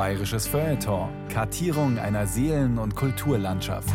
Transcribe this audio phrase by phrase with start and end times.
[0.00, 1.10] Bayerisches Feuilleton.
[1.28, 3.92] Kartierung einer Seelen- und Kulturlandschaft.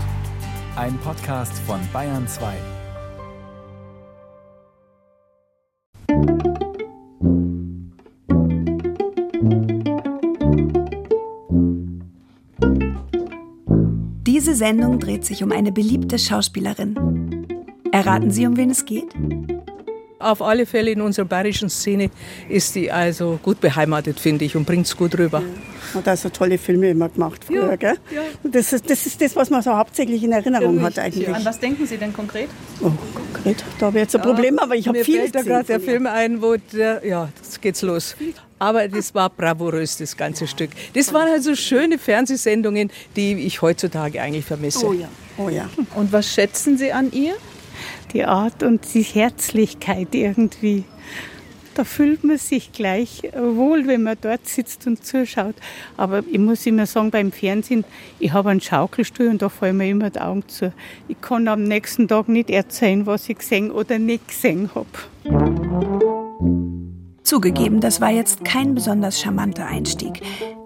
[0.76, 2.54] Ein Podcast von Bayern 2.
[14.28, 17.48] Diese Sendung dreht sich um eine beliebte Schauspielerin.
[17.92, 19.16] Erraten Sie, um wen es geht?
[20.26, 22.10] Auf alle Fälle in unserer bayerischen Szene
[22.50, 25.42] ist sie also gut beheimatet, finde ich, und bringt es gut rüber.
[25.42, 26.00] Ja.
[26.00, 27.98] Hat also tolle Filme immer gemacht früher, ja, gell?
[28.10, 28.24] Ja.
[28.44, 31.30] Das, ist, das ist das, was man so hauptsächlich in Erinnerung hat eigentlich.
[31.30, 32.50] An was denken Sie denn konkret?
[32.82, 35.66] Oh, konkret, da habe ich jetzt ein Problem, aber ich habe viel fällt da gerade
[35.66, 38.16] der Film ein, wo der, ja, jetzt geht's los.
[38.58, 40.72] Aber das war bravourös, das ganze Stück.
[40.96, 44.88] Das waren also schöne Fernsehsendungen, die ich heutzutage eigentlich vermisse.
[44.88, 45.08] Oh ja,
[45.38, 45.70] oh ja.
[45.94, 47.36] Und was schätzen Sie an ihr?
[48.16, 50.86] Die Art und die Herzlichkeit irgendwie.
[51.76, 55.56] Da fühlt man sich gleich wohl, wenn man dort sitzt und zuschaut.
[55.98, 57.84] Aber ich muss immer sagen, beim Fernsehen,
[58.18, 60.72] ich habe einen Schaukelstuhl und da fallen mir immer die Augen zu.
[61.10, 64.88] Ich kann am nächsten Tag nicht erzählen, was ich gesehen oder nicht gesehen habe.
[67.24, 70.22] Zugegeben, das war jetzt kein besonders charmanter Einstieg.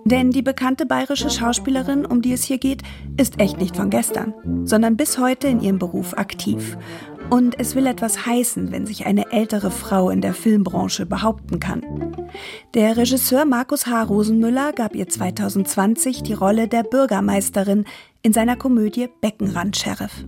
[0.05, 2.83] Denn die bekannte bayerische Schauspielerin, um die es hier geht,
[3.17, 4.33] ist echt nicht von gestern,
[4.65, 6.77] sondern bis heute in ihrem Beruf aktiv.
[7.29, 11.83] Und es will etwas heißen, wenn sich eine ältere Frau in der Filmbranche behaupten kann.
[12.73, 14.03] Der Regisseur Markus H.
[14.03, 17.85] Rosenmüller gab ihr 2020 die Rolle der Bürgermeisterin
[18.23, 20.25] in seiner Komödie Beckenrand-Sheriff.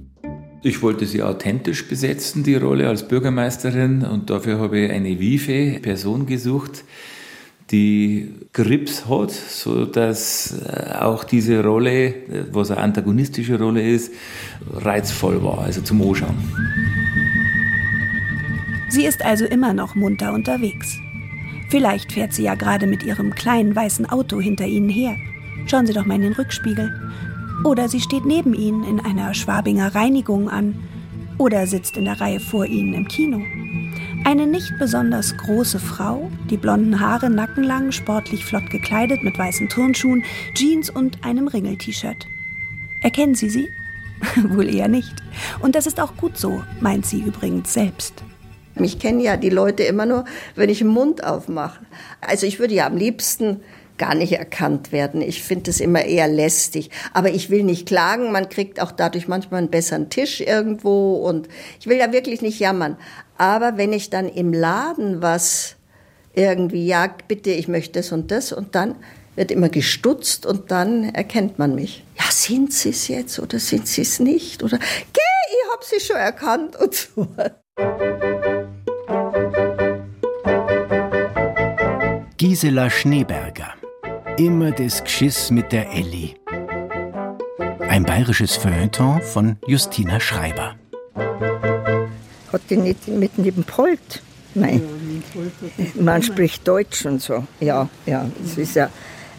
[0.61, 5.79] Ich wollte sie authentisch besetzen, die Rolle als Bürgermeisterin, und dafür habe ich eine wiefe
[5.81, 6.83] Person gesucht,
[7.71, 12.13] die Grips hat, so dass äh, auch diese Rolle,
[12.51, 14.13] was eine antagonistische Rolle ist,
[14.73, 16.35] reizvoll war, also zum Anschauen.
[18.89, 20.97] Sie ist also immer noch munter unterwegs.
[21.69, 25.15] Vielleicht fährt sie ja gerade mit ihrem kleinen weißen Auto hinter Ihnen her.
[25.65, 26.91] Schauen Sie doch mal in den Rückspiegel.
[27.63, 30.75] Oder sie steht neben Ihnen in einer Schwabinger Reinigung an.
[31.37, 33.41] Oder sitzt in der Reihe vor Ihnen im Kino.
[34.23, 40.23] Eine nicht besonders große Frau, die blonden Haare nackenlang, sportlich flott gekleidet mit weißen Turnschuhen,
[40.53, 42.27] Jeans und einem Ringel-T-Shirt.
[43.01, 43.69] Erkennen Sie sie?
[44.49, 45.13] Wohl eher nicht.
[45.61, 48.23] Und das ist auch gut so, meint sie übrigens selbst.
[48.75, 51.79] Mich kennen ja die Leute immer nur, wenn ich den Mund aufmache.
[52.21, 53.61] Also ich würde ja am liebsten
[54.01, 55.21] gar nicht erkannt werden.
[55.21, 56.89] Ich finde es immer eher lästig.
[57.13, 58.31] Aber ich will nicht klagen.
[58.31, 61.17] Man kriegt auch dadurch manchmal einen besseren Tisch irgendwo.
[61.17, 61.47] Und
[61.79, 62.97] ich will ja wirklich nicht jammern.
[63.41, 65.75] Aber wenn ich dann im Laden was
[66.35, 68.53] irgendwie, ja, bitte, ich möchte das und das.
[68.53, 68.93] Und dann
[69.35, 72.05] wird immer gestutzt und dann erkennt man mich.
[72.19, 74.61] Ja, sind Sie es jetzt oder sind Sie es nicht?
[74.61, 77.27] Oder, geh, ich hab Sie schon erkannt und so.
[82.37, 83.73] Gisela Schneeberger.
[84.37, 86.35] Immer das Geschiss mit der Elli.
[87.79, 90.75] Ein bayerisches Feuilleton von Justina Schreiber.
[92.51, 94.21] Hat die nicht mit neben Polt?
[94.53, 94.81] Nein.
[95.95, 97.45] Man spricht Deutsch und so.
[97.59, 98.29] Ja, ja.
[98.41, 98.89] Das ist ja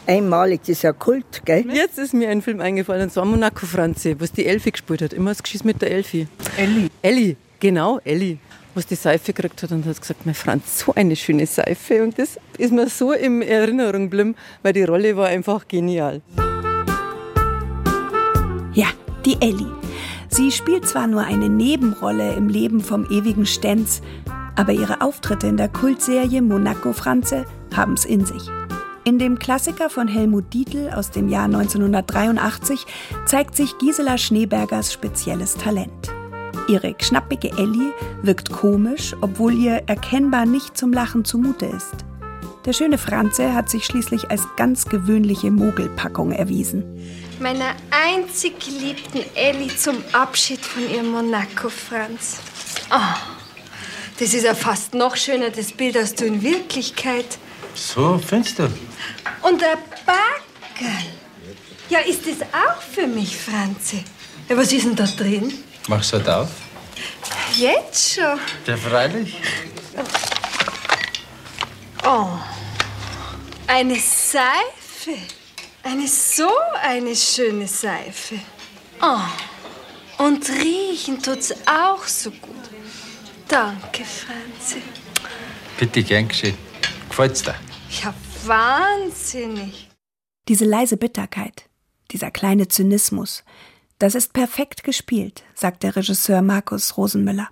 [0.06, 1.64] einmalig, das ist ja Kult, gell?
[1.70, 5.12] Jetzt ist mir ein Film eingefallen, und zwar Monaco Franze, was die Elfi gespielt hat.
[5.12, 6.26] Immer das Geschiss mit der Elfi.
[6.56, 6.88] Elli.
[7.02, 8.38] Elli, genau, Elli
[8.74, 12.02] was die Seife gekriegt hat und hat gesagt, mein Franz, so eine schöne Seife.
[12.02, 16.22] Und das ist mir so in Erinnerung geblieben, weil die Rolle war einfach genial.
[18.74, 18.88] Ja,
[19.24, 19.81] die Elli.
[20.34, 24.00] Sie spielt zwar nur eine Nebenrolle im Leben vom ewigen Stenz,
[24.56, 27.44] aber ihre Auftritte in der Kultserie Monaco Franze
[27.76, 28.42] haben es in sich.
[29.04, 32.86] In dem Klassiker von Helmut Dietl aus dem Jahr 1983
[33.26, 36.10] zeigt sich Gisela Schneebergers spezielles Talent.
[36.66, 42.06] Ihre knappige Ellie wirkt komisch, obwohl ihr erkennbar nicht zum Lachen zumute ist.
[42.64, 46.84] Der schöne Franze hat sich schließlich als ganz gewöhnliche Mogelpackung erwiesen.
[47.42, 52.36] Meiner einzig geliebten Ellie zum Abschied von ihrem Monaco, Franz.
[52.88, 53.18] Oh,
[54.20, 57.26] das ist ja fast noch schöner, das Bild, als du in Wirklichkeit.
[57.74, 58.72] So, findest du?
[59.42, 59.76] Und der
[60.06, 60.94] Backel.
[61.88, 64.04] Ja, ist das auch für mich, Franzi?
[64.48, 65.52] Ja, was ist denn da drin?
[65.88, 66.48] Machst du halt auf?
[67.56, 68.38] Jetzt schon?
[68.66, 69.34] Ja, freilich.
[72.04, 72.38] Oh,
[73.66, 75.18] eine Seife.
[75.84, 76.48] Eine so
[76.80, 78.36] eine schöne Seife.
[79.00, 82.70] Oh, und riechen tut's auch so gut.
[83.48, 84.82] Danke, Franzi.
[85.78, 86.56] Bitte gern geschehen.
[87.08, 87.56] Gefällt's dir?
[88.02, 88.14] Ja,
[88.46, 89.90] wahnsinnig.
[90.48, 91.68] Diese leise Bitterkeit,
[92.12, 93.44] dieser kleine Zynismus,
[93.98, 97.48] das ist perfekt gespielt, sagt der Regisseur Markus Rosenmüller.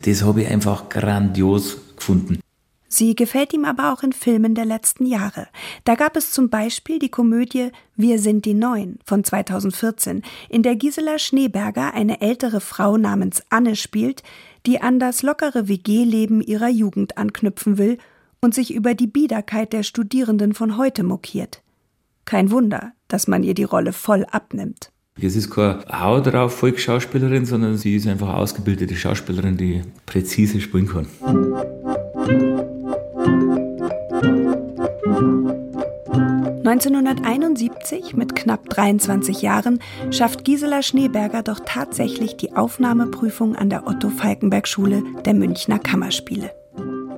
[0.00, 2.40] Das habe ich einfach grandios gefunden.
[2.88, 5.46] Sie gefällt ihm aber auch in Filmen der letzten Jahre.
[5.84, 10.74] Da gab es zum Beispiel die Komödie Wir sind die Neuen von 2014, in der
[10.74, 14.22] Gisela Schneeberger eine ältere Frau namens Anne spielt,
[14.64, 17.98] die an das lockere WG-Leben ihrer Jugend anknüpfen will
[18.40, 21.62] und sich über die Biederkeit der Studierenden von heute mokiert.
[22.24, 24.90] Kein Wunder, dass man ihr die Rolle voll abnimmt.
[25.20, 30.86] Es ist keine Hau drauf Volksschauspielerin, sondern sie ist einfach ausgebildete Schauspielerin, die präzise spielen
[30.86, 31.06] kann.
[36.68, 39.78] 1971, mit knapp 23 Jahren,
[40.10, 46.50] schafft Gisela Schneeberger doch tatsächlich die Aufnahmeprüfung an der Otto-Falkenberg-Schule der Münchner Kammerspiele.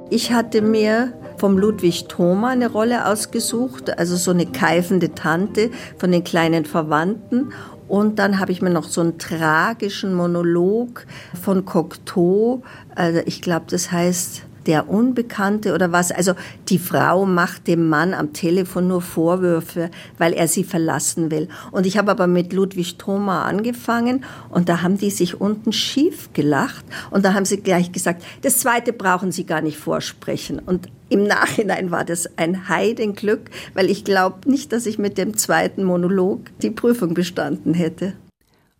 [0.08, 6.12] Ich hatte mir vom Ludwig Thoma eine Rolle ausgesucht, also so eine keifende Tante von
[6.12, 7.52] den kleinen Verwandten.
[7.88, 11.06] Und dann habe ich mir noch so einen tragischen Monolog
[11.42, 12.62] von Cocteau,
[12.94, 16.12] also ich glaube, das heißt der Unbekannte oder was.
[16.12, 16.34] Also
[16.68, 21.48] die Frau macht dem Mann am Telefon nur Vorwürfe, weil er sie verlassen will.
[21.70, 26.30] Und ich habe aber mit Ludwig Thoma angefangen und da haben die sich unten schief
[26.32, 30.58] gelacht und da haben sie gleich gesagt, das zweite brauchen Sie gar nicht vorsprechen.
[30.58, 35.36] Und im Nachhinein war das ein Heidenglück, weil ich glaube nicht, dass ich mit dem
[35.36, 38.14] zweiten Monolog die Prüfung bestanden hätte.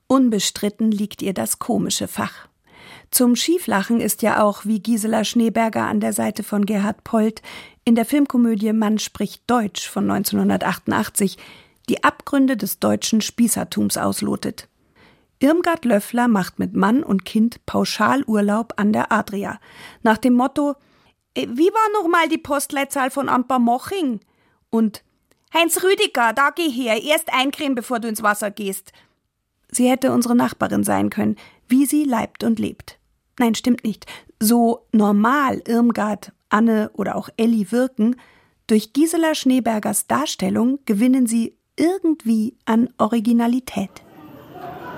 [0.07, 2.50] Unbestritten liegt ihr das komische Fach.
[3.11, 7.43] Zum Schieflachen ist ja auch, wie Gisela Schneeberger an der Seite von Gerhard Polt
[7.85, 11.37] in der Filmkomödie Mann spricht Deutsch von 1988
[11.89, 14.69] die Abgründe des deutschen Spießertums auslotet.
[15.41, 19.59] Irmgard Löffler macht mit Mann und Kind Pauschalurlaub an der Adria.
[20.03, 20.77] Nach dem Motto,
[21.35, 24.21] äh, wie war noch mal die Postleitzahl von Ampermoching?
[24.69, 25.03] Und
[25.53, 28.93] Heinz Rüdiger, da geh her, erst eincremen, bevor du ins Wasser gehst.
[29.73, 31.37] Sie hätte unsere Nachbarin sein können,
[31.67, 33.00] wie sie leibt und lebt.
[33.41, 34.05] Nein, stimmt nicht.
[34.39, 38.17] So normal Irmgard, Anne oder auch Elli wirken,
[38.67, 43.89] durch Gisela Schneebergers Darstellung gewinnen sie irgendwie an Originalität.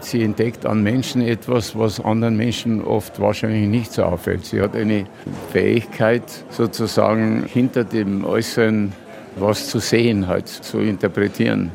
[0.01, 4.45] Sie entdeckt an Menschen etwas, was anderen Menschen oft wahrscheinlich nicht so auffällt.
[4.45, 5.07] Sie hat eine
[5.53, 8.93] Fähigkeit, sozusagen hinter dem Äußeren
[9.37, 11.71] was zu sehen, halt zu interpretieren.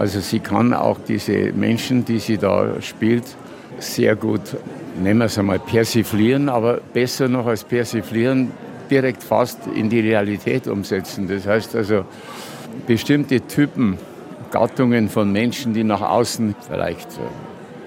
[0.00, 3.36] Also sie kann auch diese Menschen, die sie da spielt,
[3.78, 4.56] sehr gut,
[5.00, 8.50] nennen wir es einmal, persiflieren, aber besser noch als persiflieren,
[8.90, 11.28] direkt fast in die Realität umsetzen.
[11.28, 12.04] Das heißt also,
[12.86, 13.98] bestimmte Typen,
[14.50, 17.08] Gattungen von Menschen, die nach außen vielleicht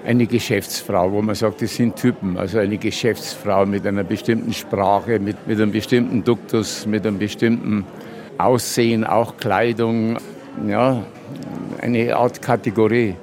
[0.04, 5.18] eine Geschäftsfrau, wo man sagt, das sind Typen, also eine Geschäftsfrau mit einer bestimmten Sprache,
[5.18, 7.84] mit, mit einem bestimmten Duktus, mit einem bestimmten
[8.38, 10.16] Aussehen, auch Kleidung,
[10.68, 11.02] ja,
[11.80, 13.14] eine Art Kategorie.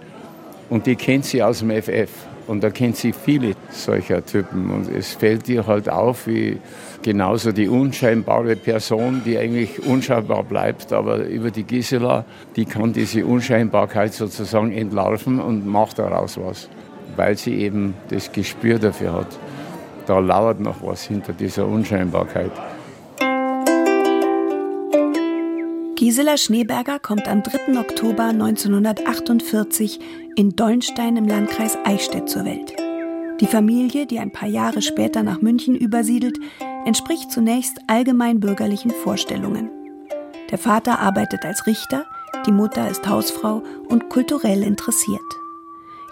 [0.70, 2.10] Und die kennt sie aus dem FF.
[2.48, 4.70] Und da kennt sie viele solcher Typen.
[4.70, 6.60] Und es fällt ihr halt auf, wie
[7.02, 12.26] genauso die unscheinbare Person, die eigentlich unscheinbar bleibt, aber über die Gisela,
[12.56, 16.70] die kann diese Unscheinbarkeit sozusagen entlarven und macht daraus was,
[17.16, 19.40] weil sie eben das Gespür dafür hat.
[20.06, 22.52] Da lauert noch was hinter dieser Unscheinbarkeit.
[26.04, 27.80] Gisela Schneeberger kommt am 3.
[27.80, 30.02] Oktober 1948
[30.36, 32.74] in Dollenstein im Landkreis Eichstätt zur Welt.
[33.40, 36.38] Die Familie, die ein paar Jahre später nach München übersiedelt,
[36.86, 39.70] entspricht zunächst allgemeinbürgerlichen Vorstellungen.
[40.52, 42.04] Der Vater arbeitet als Richter,
[42.46, 45.22] die Mutter ist Hausfrau und kulturell interessiert.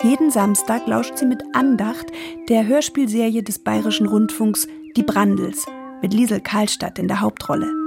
[0.04, 2.06] Jeden Samstag lauscht sie mit Andacht
[2.48, 5.66] der Hörspielserie des Bayerischen Rundfunks Die Brandels
[6.02, 7.81] mit Liesel Karlstadt in der Hauptrolle.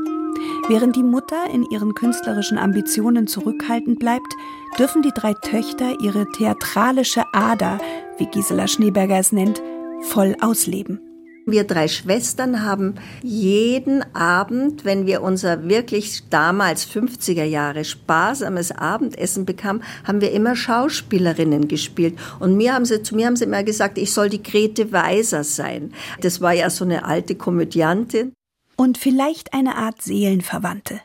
[0.67, 4.33] Während die Mutter in ihren künstlerischen Ambitionen zurückhaltend bleibt,
[4.79, 7.79] dürfen die drei Töchter ihre theatralische Ader,
[8.17, 9.63] wie Gisela Schneeberger es nennt,
[10.01, 11.01] voll ausleben.
[11.45, 19.45] Wir drei Schwestern haben jeden Abend, wenn wir unser wirklich damals 50er Jahre sparsames Abendessen
[19.45, 22.19] bekamen, haben wir immer Schauspielerinnen gespielt.
[22.41, 25.45] Und mir haben sie, zu mir haben sie immer gesagt, ich soll die Grete Weiser
[25.45, 25.93] sein.
[26.23, 28.33] Das war ja so eine alte Komödiantin
[28.77, 31.01] und vielleicht eine Art Seelenverwandte.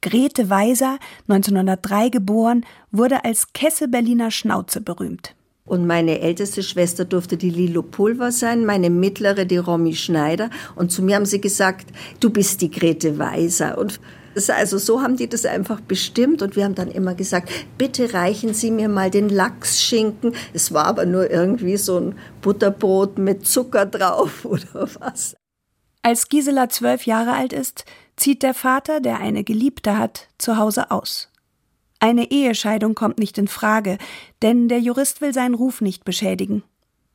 [0.00, 0.98] Grete Weiser,
[1.28, 5.34] 1903 geboren, wurde als Kesse-Berliner Schnauze berühmt.
[5.64, 10.50] Und meine älteste Schwester durfte die Lilo Pulver sein, meine mittlere die Romy Schneider.
[10.74, 11.86] Und zu mir haben sie gesagt,
[12.18, 13.78] du bist die Grete Weiser.
[13.78, 14.00] Und
[14.48, 18.54] also so haben die das einfach bestimmt und wir haben dann immer gesagt, bitte reichen
[18.54, 20.34] Sie mir mal den Lachsschinken.
[20.52, 25.36] Es war aber nur irgendwie so ein Butterbrot mit Zucker drauf oder was.
[26.02, 27.84] Als Gisela zwölf Jahre alt ist,
[28.16, 31.28] zieht der Vater, der eine Geliebte hat, zu Hause aus.
[32.00, 33.98] Eine Ehescheidung kommt nicht in Frage,
[34.42, 36.64] denn der Jurist will seinen Ruf nicht beschädigen.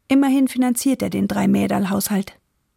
[0.08, 2.34] Immerhin finanziert er den Drei-Mäderl-Haushalt.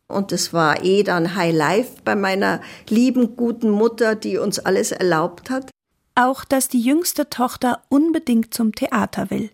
[0.09, 4.90] Und es war eh dann High Life bei meiner lieben, guten Mutter, die uns alles
[4.90, 5.71] erlaubt hat.
[6.17, 9.50] Auch, dass die jüngste Tochter unbedingt zum Theater will.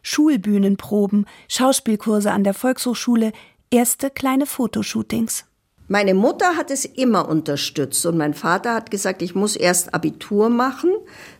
[0.00, 3.32] Schulbühnenproben, Schauspielkurse an der Volkshochschule,
[3.70, 5.44] erste kleine Fotoshootings.
[5.92, 10.48] Meine Mutter hat es immer unterstützt und mein Vater hat gesagt, ich muss erst Abitur
[10.48, 10.92] machen,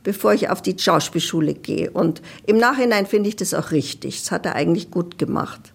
[0.03, 1.93] bevor ich auf die Schauspielschule gehe.
[1.93, 4.19] Und im Nachhinein finde ich das auch richtig.
[4.19, 5.73] Das hat er eigentlich gut gemacht.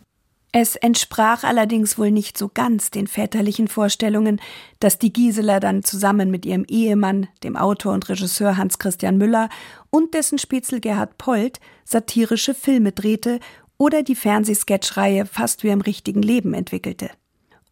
[0.52, 4.42] Es entsprach allerdings wohl nicht so ganz den väterlichen Vorstellungen,
[4.82, 9.48] dass die Gisela dann zusammen mit ihrem Ehemann, dem Autor und Regisseur Hans Christian Müller
[9.90, 13.40] und dessen Spätzle Gerhard Polt satirische Filme drehte
[13.78, 17.10] oder die Fernsehsketchreihe fast wie im richtigen Leben entwickelte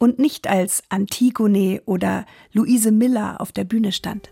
[0.04, 4.32] und nicht als Antigone oder Luise Miller auf der Bühne stand.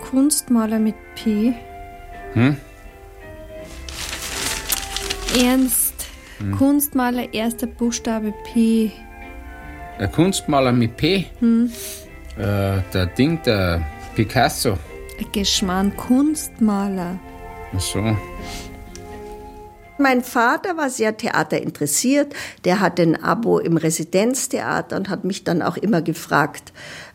[0.00, 1.52] Kunstmaler mit P.
[2.32, 2.56] Hm?
[5.38, 6.06] Ernst.
[6.38, 6.56] Hm.
[6.56, 8.90] Kunstmaler, erster Buchstabe P.
[10.00, 11.26] Der Kunstmaler mit P.
[11.40, 11.70] Hm.
[12.38, 13.86] Äh, der Ding, der
[14.16, 14.78] Picasso.
[15.32, 17.20] Geschmarrn, Kunstmaler.
[17.76, 18.16] Ach so.
[20.02, 22.34] Mein Vater war sehr theaterinteressiert.
[22.64, 26.72] Der hatte ein Abo im Residenztheater und hat mich dann auch immer gefragt,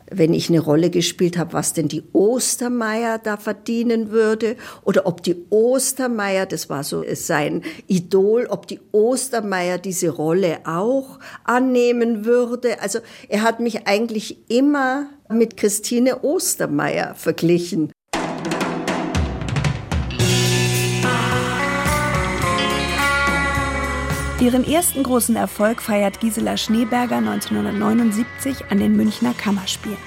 [0.09, 5.21] wenn ich eine Rolle gespielt habe, was denn die Ostermeier da verdienen würde oder ob
[5.21, 12.81] die Ostermeier, das war so sein Idol, ob die Ostermeier diese Rolle auch annehmen würde.
[12.81, 17.91] Also er hat mich eigentlich immer mit Christine Ostermeier verglichen.
[24.39, 29.97] Ihren ersten großen Erfolg feiert Gisela Schneeberger 1979 an den Münchner Kammerspielen.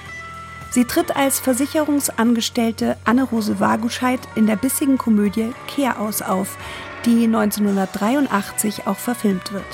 [0.69, 6.57] Sie tritt als Versicherungsangestellte Anne-Rose Waguscheid in der bissigen Komödie Kehraus auf,
[7.05, 9.65] die 1983 auch verfilmt wird.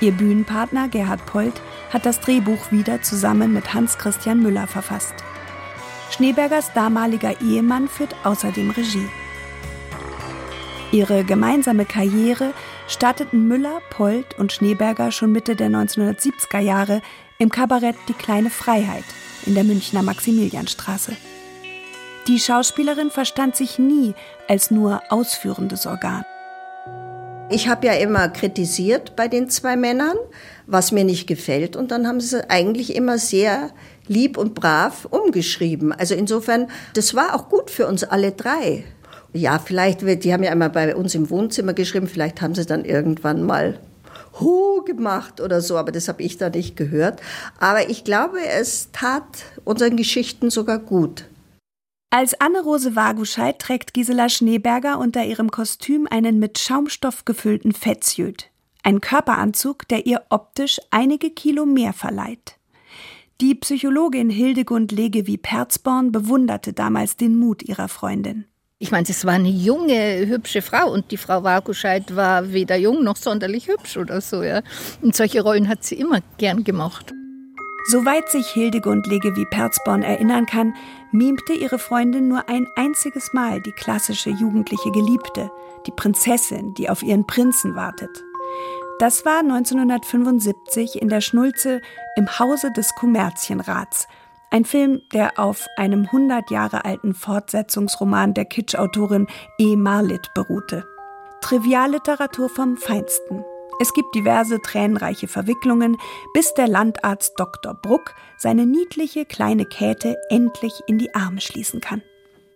[0.00, 1.60] Ihr Bühnenpartner Gerhard Polt
[1.92, 5.14] hat das Drehbuch wieder zusammen mit Hans Christian Müller verfasst.
[6.10, 9.08] Schneebergers damaliger Ehemann führt außerdem Regie.
[10.92, 12.54] Ihre gemeinsame Karriere
[12.86, 17.02] starteten Müller, Polt und Schneeberger schon Mitte der 1970er Jahre
[17.38, 19.04] im Kabarett Die kleine Freiheit
[19.46, 21.16] in der Münchner Maximilianstraße.
[22.28, 24.14] Die Schauspielerin verstand sich nie
[24.48, 26.24] als nur ausführendes Organ.
[27.50, 30.16] Ich habe ja immer kritisiert bei den zwei Männern,
[30.66, 31.76] was mir nicht gefällt.
[31.76, 33.70] Und dann haben sie eigentlich immer sehr
[34.06, 35.92] lieb und brav umgeschrieben.
[35.92, 38.84] Also insofern, das war auch gut für uns alle drei.
[39.34, 42.84] Ja, vielleicht die haben ja immer bei uns im Wohnzimmer geschrieben, vielleicht haben sie dann
[42.84, 43.80] irgendwann mal
[44.40, 47.20] Hu gemacht oder so, aber das habe ich da nicht gehört.
[47.58, 49.24] Aber ich glaube, es tat
[49.64, 51.24] unseren Geschichten sogar gut.
[52.10, 58.50] Als Anne-Rose Waguscheid trägt Gisela Schneeberger unter ihrem Kostüm einen mit Schaumstoff gefüllten Fettjüt.
[58.84, 62.56] Ein Körperanzug, der ihr optisch einige Kilo mehr verleiht.
[63.40, 68.44] Die Psychologin Hildegund Legewie-Perzborn bewunderte damals den Mut ihrer Freundin.
[68.80, 73.04] Ich meine, es war eine junge, hübsche Frau und die Frau Waguscheid war weder jung
[73.04, 74.42] noch sonderlich hübsch oder so.
[74.42, 74.62] Ja.
[75.00, 77.12] Und solche Rollen hat sie immer gern gemacht.
[77.86, 80.74] Soweit sich Hildegund Legewie Perzborn erinnern kann,
[81.12, 85.50] mimte ihre Freundin nur ein einziges Mal die klassische jugendliche Geliebte,
[85.86, 88.24] die Prinzessin, die auf ihren Prinzen wartet.
[88.98, 91.80] Das war 1975 in der Schnulze
[92.16, 94.08] im Hause des Kommerzienrats–
[94.54, 99.26] ein Film, der auf einem 100 Jahre alten Fortsetzungsroman der Kitsch-Autorin
[99.58, 99.74] E.
[99.74, 100.84] Marlitt beruhte.
[101.40, 103.44] Trivialliteratur vom Feinsten.
[103.80, 105.96] Es gibt diverse tränenreiche Verwicklungen,
[106.34, 107.74] bis der Landarzt Dr.
[107.74, 112.00] Bruck seine niedliche kleine Käthe endlich in die Arme schließen kann.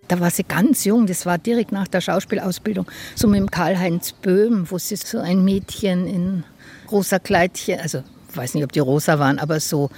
[0.07, 2.87] Da war sie ganz jung, das war direkt nach der Schauspielausbildung,
[3.17, 6.45] so mit Karl-Heinz Böhm, wo sie so ein Mädchen in
[6.93, 8.05] rosa Kleidchen, also
[8.37, 9.91] weiß nicht, ob die rosa waren, aber so,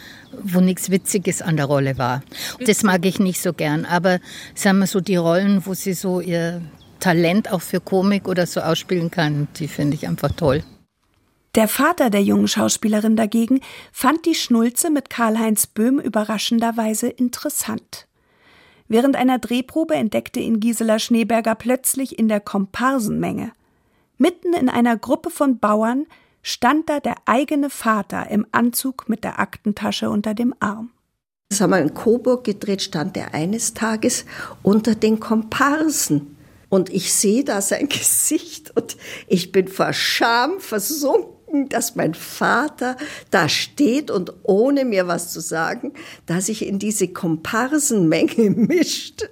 [0.42, 2.22] wo nichts Witziges an der Rolle war.
[2.64, 3.84] Das mag ich nicht so gern.
[3.84, 4.18] Aber
[4.54, 6.62] sagen wir so, die Rollen, wo sie so ihr
[7.00, 10.62] Talent auch für Komik oder so ausspielen kann, die finde ich einfach toll.
[11.56, 13.60] Der Vater der jungen Schauspielerin dagegen
[13.90, 18.06] fand die Schnulze mit Karl-Heinz Böhm überraschenderweise interessant.
[18.86, 23.52] Während einer Drehprobe entdeckte ihn Gisela Schneeberger plötzlich in der Komparsenmenge.
[24.18, 26.06] Mitten in einer Gruppe von Bauern
[26.42, 30.90] stand da der eigene Vater im Anzug mit der Aktentasche unter dem Arm.
[31.50, 34.24] Das haben wir in Coburg gedreht, stand er eines Tages
[34.62, 36.36] unter den Komparsen.
[36.68, 42.96] Und ich sehe da sein Gesicht und ich bin vor Scham versunken, dass mein Vater
[43.32, 45.92] da steht und ohne mir was zu sagen,
[46.26, 49.28] dass sich in diese Komparsenmenge mischt.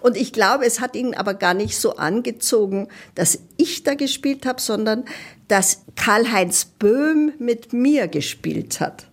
[0.00, 4.46] Und ich glaube, es hat ihn aber gar nicht so angezogen, dass ich da gespielt
[4.46, 5.04] habe, sondern
[5.48, 9.06] dass Karl-Heinz Böhm mit mir gespielt hat.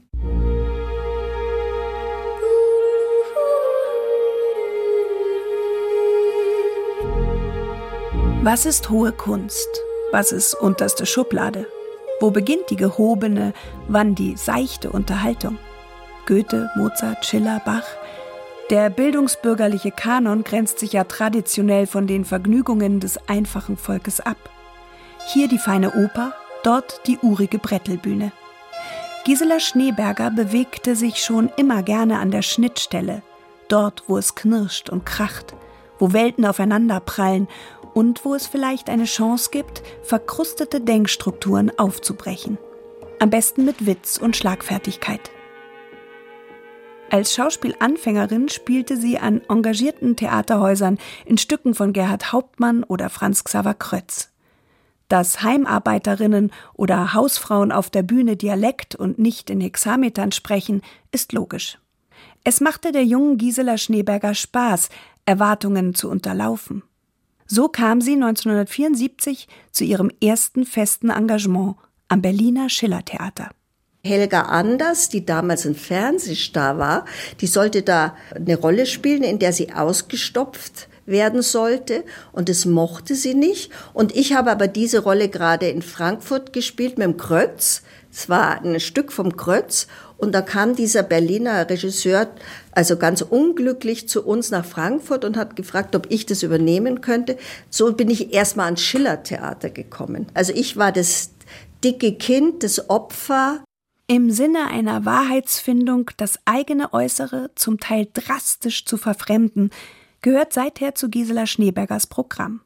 [8.44, 9.70] Was ist hohe Kunst?
[10.12, 11.68] Was ist unterste Schublade?
[12.20, 13.54] Wo beginnt die gehobene,
[13.88, 15.58] wann die seichte Unterhaltung?
[16.26, 17.86] Goethe, Mozart, Schiller, Bach?
[18.72, 24.38] Der bildungsbürgerliche Kanon grenzt sich ja traditionell von den Vergnügungen des einfachen Volkes ab.
[25.28, 28.32] Hier die feine Oper, dort die urige Brettelbühne.
[29.24, 33.22] Gisela Schneeberger bewegte sich schon immer gerne an der Schnittstelle,
[33.68, 35.56] dort, wo es knirscht und kracht,
[36.00, 37.48] wo Welten aufeinanderprallen
[37.94, 42.58] und wo es vielleicht eine Chance gibt, verkrustete Denkstrukturen aufzubrechen.
[43.20, 45.30] Am besten mit Witz und Schlagfertigkeit.
[47.12, 53.74] Als Schauspielanfängerin spielte sie an engagierten Theaterhäusern in Stücken von Gerhard Hauptmann oder Franz Xaver
[53.74, 54.31] Krötz.
[55.12, 61.80] Dass Heimarbeiterinnen oder Hausfrauen auf der Bühne Dialekt und nicht in Hexametern sprechen, ist logisch.
[62.46, 64.88] Es machte der jungen Gisela Schneeberger Spaß,
[65.26, 66.84] Erwartungen zu unterlaufen.
[67.46, 71.76] So kam sie 1974 zu ihrem ersten festen Engagement
[72.08, 73.50] am Berliner Schillertheater.
[74.06, 77.04] Helga Anders, die damals ein Fernsehstar war,
[77.42, 83.16] die sollte da eine Rolle spielen, in der sie ausgestopft werden sollte und das mochte
[83.16, 83.72] sie nicht.
[83.94, 87.84] Und ich habe aber diese Rolle gerade in Frankfurt gespielt mit dem Krötz.
[88.12, 92.28] Es war ein Stück vom Krötz und da kam dieser Berliner Regisseur
[92.72, 97.38] also ganz unglücklich zu uns nach Frankfurt und hat gefragt, ob ich das übernehmen könnte.
[97.70, 100.28] So bin ich erstmal ans Schillertheater gekommen.
[100.34, 101.32] Also ich war das
[101.84, 103.64] dicke Kind, das Opfer.
[104.08, 109.72] Im Sinne einer Wahrheitsfindung das eigene Äußere zum Teil drastisch zu verfremden,
[110.22, 112.62] gehört seither zu Gisela Schneebergers Programm.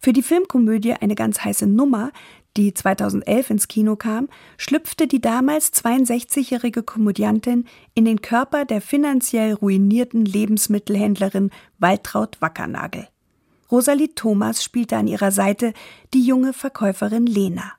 [0.00, 2.10] Für die Filmkomödie eine ganz heiße Nummer,
[2.56, 9.54] die 2011 ins Kino kam, schlüpfte die damals 62-jährige Komödiantin in den Körper der finanziell
[9.54, 13.08] ruinierten Lebensmittelhändlerin Waltraud Wackernagel.
[13.70, 15.72] Rosalie Thomas spielte an ihrer Seite
[16.14, 17.72] die junge Verkäuferin Lena.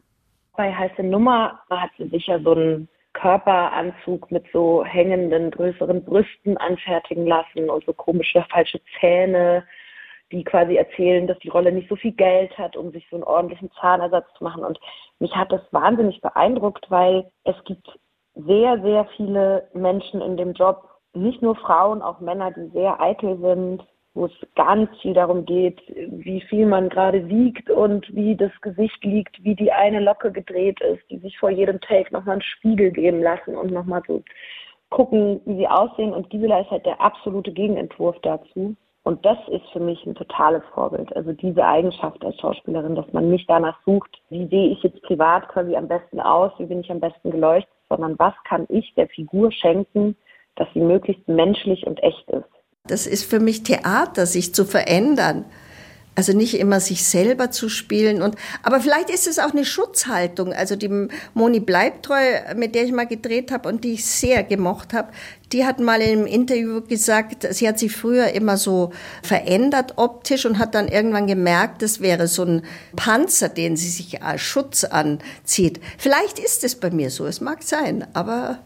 [0.56, 2.90] Bei Heiße Nummer hat sie sicher so einen
[3.20, 9.64] Körperanzug mit so hängenden, größeren Brüsten anfertigen lassen und so komische falsche Zähne
[10.32, 13.24] die quasi erzählen, dass die Rolle nicht so viel Geld hat, um sich so einen
[13.24, 14.64] ordentlichen Zahnersatz zu machen.
[14.64, 14.80] Und
[15.20, 17.88] mich hat das wahnsinnig beeindruckt, weil es gibt
[18.36, 23.40] sehr, sehr viele Menschen in dem Job, nicht nur Frauen, auch Männer, die sehr eitel
[23.40, 23.84] sind,
[24.18, 29.04] wo es ganz viel darum geht, wie viel man gerade wiegt und wie das Gesicht
[29.04, 32.92] liegt, wie die eine Locke gedreht ist, die sich vor jedem Take nochmal einen Spiegel
[32.92, 34.24] geben lassen und nochmal so
[34.90, 36.14] gucken, wie sie aussehen.
[36.14, 38.76] Und Gisela ist halt der absolute Gegenentwurf dazu.
[39.04, 41.16] Und das ist für mich ein totales Vorbild.
[41.16, 45.48] Also diese Eigenschaft als Schauspielerin, dass man nicht danach sucht, wie sehe ich jetzt privat
[45.48, 49.08] quasi am besten aus, wie bin ich am besten geleuchtet, sondern was kann ich der
[49.08, 50.18] Figur schenken,
[50.56, 52.57] dass sie möglichst menschlich und echt ist.
[52.88, 55.46] Das ist für mich Theater, sich zu verändern.
[56.18, 60.52] Also nicht immer sich selber zu spielen und, aber vielleicht ist es auch eine Schutzhaltung.
[60.52, 64.94] Also die Moni Bleibtreu, mit der ich mal gedreht habe und die ich sehr gemocht
[64.94, 65.10] habe,
[65.52, 70.48] die hat mal in einem Interview gesagt, sie hat sich früher immer so verändert optisch
[70.48, 72.64] und hat dann irgendwann gemerkt, das wäre so ein
[72.96, 75.80] Panzer, den sie sich als Schutz anzieht.
[76.00, 78.58] Vielleicht ist es bei mir so, es mag sein, aber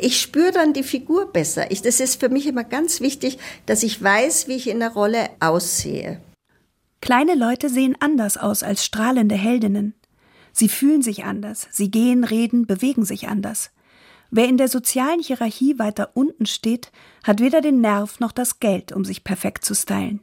[0.00, 1.70] ich spüre dann die Figur besser.
[1.70, 4.92] Ich, das ist für mich immer ganz wichtig, dass ich weiß, wie ich in der
[4.92, 6.20] Rolle aussehe.
[7.00, 9.94] Kleine Leute sehen anders aus als strahlende Heldinnen.
[10.52, 13.70] Sie fühlen sich anders, sie gehen, reden, bewegen sich anders.
[14.30, 16.90] Wer in der sozialen Hierarchie weiter unten steht,
[17.24, 20.20] hat weder den Nerv noch das Geld, um sich perfekt zu stylen.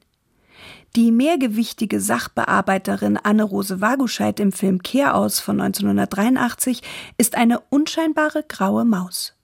[0.95, 6.81] Die mehrgewichtige Sachbearbeiterin Anne-Rose Waguscheid im Film Kehraus von 1983
[7.17, 9.34] ist eine unscheinbare graue Maus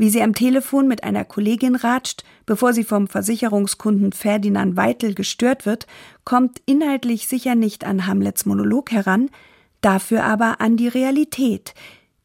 [0.00, 5.66] wie sie am Telefon mit einer Kollegin ratscht, bevor sie vom Versicherungskunden Ferdinand Weitel gestört
[5.66, 5.86] wird,
[6.24, 9.28] kommt inhaltlich sicher nicht an Hamlets Monolog heran,
[9.82, 11.74] dafür aber an die Realität,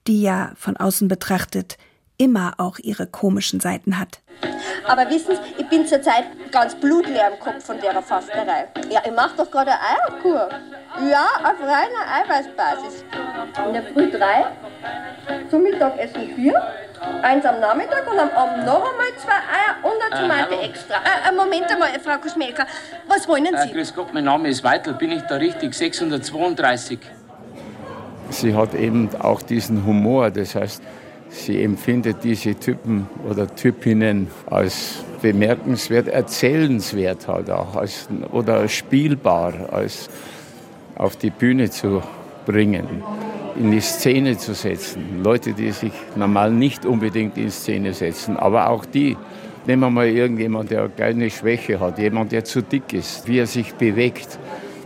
[0.07, 1.77] die ja von außen betrachtet
[2.17, 4.19] immer auch ihre komischen Seiten hat.
[4.88, 8.67] Aber wissen Sie, ich bin zurzeit ganz blutleer im Kopf von der Fasterei.
[8.89, 10.49] Ja, ich mache doch gerade Eierkur.
[11.10, 13.04] Ja, auf reiner Eiweißbasis.
[13.67, 14.45] In der Früh drei,
[15.49, 16.62] zum Mittagessen vier
[17.21, 20.95] Eins am Nachmittag und am Abend noch einmal zwei Eier und eine Tomate äh, extra.
[20.95, 22.65] Äh, äh, Moment einmal, Frau Kuschmelka,
[23.08, 23.69] was wollen Sie?
[23.69, 25.73] Äh, grüß Gott, mein Name ist Weitel, bin ich da richtig?
[25.73, 26.99] 632.
[28.30, 30.82] Sie hat eben auch diesen Humor, das heißt,
[31.36, 40.10] Sie empfindet diese Typen oder Typinnen als bemerkenswert, erzählenswert halt auch, als, oder spielbar, als
[40.95, 42.02] auf die Bühne zu
[42.45, 43.04] bringen,
[43.60, 45.21] in die Szene zu setzen.
[45.24, 49.17] Leute, die sich normal nicht unbedingt in Szene setzen, aber auch die.
[49.67, 53.48] Nehmen wir mal irgendjemand, der eine Schwäche hat, jemand, der zu dick ist, wie er
[53.48, 54.39] sich bewegt,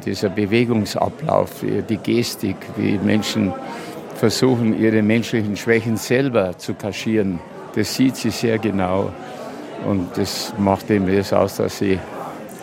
[0.06, 3.54] dieser Bewegungsablauf, die Gestik, wie Menschen
[4.20, 7.40] versuchen, ihre menschlichen Schwächen selber zu kaschieren.
[7.76, 9.12] Das sieht sie sehr genau.
[9.86, 11.98] Und das macht eben das aus, dass sie,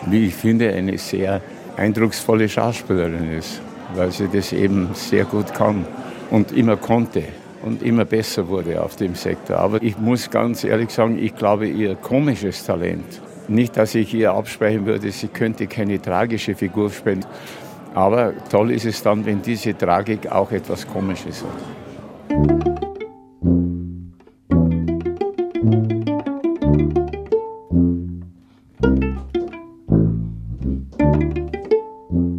[0.05, 1.41] wie ich finde, eine sehr
[1.75, 3.59] eindrucksvolle Schauspielerin ist,
[3.95, 5.85] weil sie das eben sehr gut kann
[6.29, 7.23] und immer konnte
[7.63, 9.57] und immer besser wurde auf dem Sektor.
[9.57, 14.33] Aber ich muss ganz ehrlich sagen, ich glaube, ihr komisches Talent, nicht, dass ich ihr
[14.33, 17.25] absprechen würde, sie könnte keine tragische Figur spielen,
[17.97, 21.49] aber toll ist es dann, wenn diese Tragik auch etwas Komisches hat.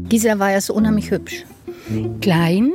[0.09, 1.44] Gisela war ja so unheimlich hübsch.
[2.21, 2.73] Klein,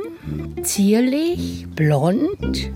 [0.62, 2.70] zierlich, blond,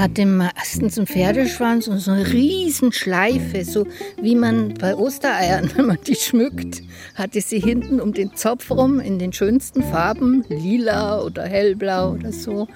[0.00, 3.86] hatte meistens einen Pferdeschwanz und so eine riesen Schleife, so
[4.20, 6.82] wie man bei Ostereiern, wenn man die schmückt,
[7.14, 12.32] hatte sie hinten um den Zopf rum in den schönsten Farben, lila oder hellblau oder
[12.32, 12.66] so.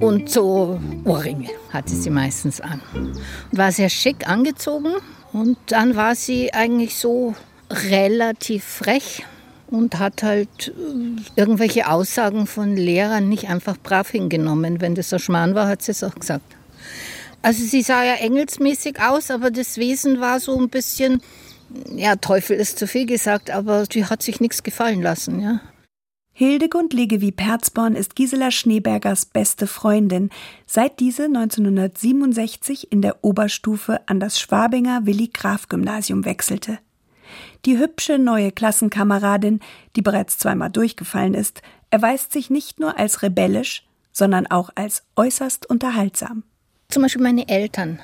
[0.00, 2.80] Und so Ohrringe hatte sie meistens an.
[3.52, 4.92] War sehr schick angezogen
[5.32, 7.34] und dann war sie eigentlich so
[7.70, 9.24] relativ frech
[9.70, 14.80] und hat halt äh, irgendwelche Aussagen von Lehrern nicht einfach brav hingenommen.
[14.80, 16.56] Wenn das ein Schmarrn war, hat sie es auch gesagt.
[17.42, 21.22] Also sie sah ja engelsmäßig aus, aber das Wesen war so ein bisschen,
[21.94, 25.60] ja, Teufel ist zu viel gesagt, aber die hat sich nichts gefallen lassen, ja.
[26.32, 30.30] Hildegund Legewie Perzborn ist Gisela Schneebergers beste Freundin,
[30.66, 36.78] seit diese 1967 in der Oberstufe an das Schwabinger Willi Graf Gymnasium wechselte.
[37.64, 39.60] Die hübsche neue Klassenkameradin,
[39.96, 45.68] die bereits zweimal durchgefallen ist, erweist sich nicht nur als rebellisch, sondern auch als äußerst
[45.68, 46.44] unterhaltsam.
[46.88, 48.00] Zum Beispiel meine Eltern,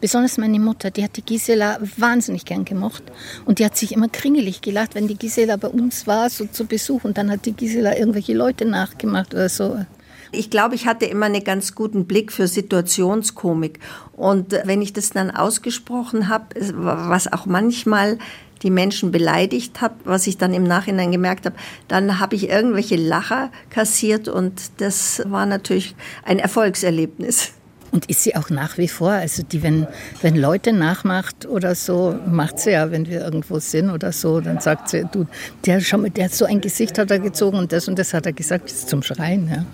[0.00, 3.02] besonders meine Mutter, die hat die Gisela wahnsinnig gern gemocht.
[3.44, 6.66] Und die hat sich immer kringelig gelacht, wenn die Gisela bei uns war, so zu
[6.66, 7.02] Besuch.
[7.02, 9.84] Und dann hat die Gisela irgendwelche Leute nachgemacht oder so.
[10.30, 13.80] Ich glaube, ich hatte immer einen ganz guten Blick für Situationskomik.
[14.12, 18.18] Und wenn ich das dann ausgesprochen habe, was auch manchmal
[18.62, 21.56] die Menschen beleidigt habe, was ich dann im Nachhinein gemerkt habe,
[21.88, 25.94] dann habe ich irgendwelche Lacher kassiert und das war natürlich
[26.24, 27.52] ein Erfolgserlebnis.
[27.90, 29.10] Und ist sie auch nach wie vor?
[29.10, 29.86] Also die, wenn,
[30.20, 34.60] wenn Leute nachmacht oder so, macht sie ja, wenn wir irgendwo sind oder so, dann
[34.60, 35.26] sagt sie, du,
[35.64, 38.12] der, schau mal, der hat so ein Gesicht hat er gezogen und das und das
[38.12, 39.48] hat er gesagt, das ist zum Schreien.
[39.48, 39.64] Ja.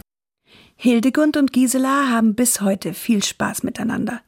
[0.76, 4.20] Hildegund und Gisela haben bis heute viel Spaß miteinander.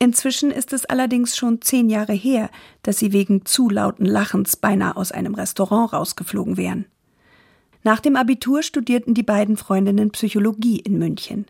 [0.00, 2.50] Inzwischen ist es allerdings schon zehn Jahre her,
[2.82, 6.86] dass sie wegen zu lauten Lachens beinahe aus einem Restaurant rausgeflogen wären.
[7.82, 11.46] Nach dem Abitur studierten die beiden Freundinnen Psychologie in München.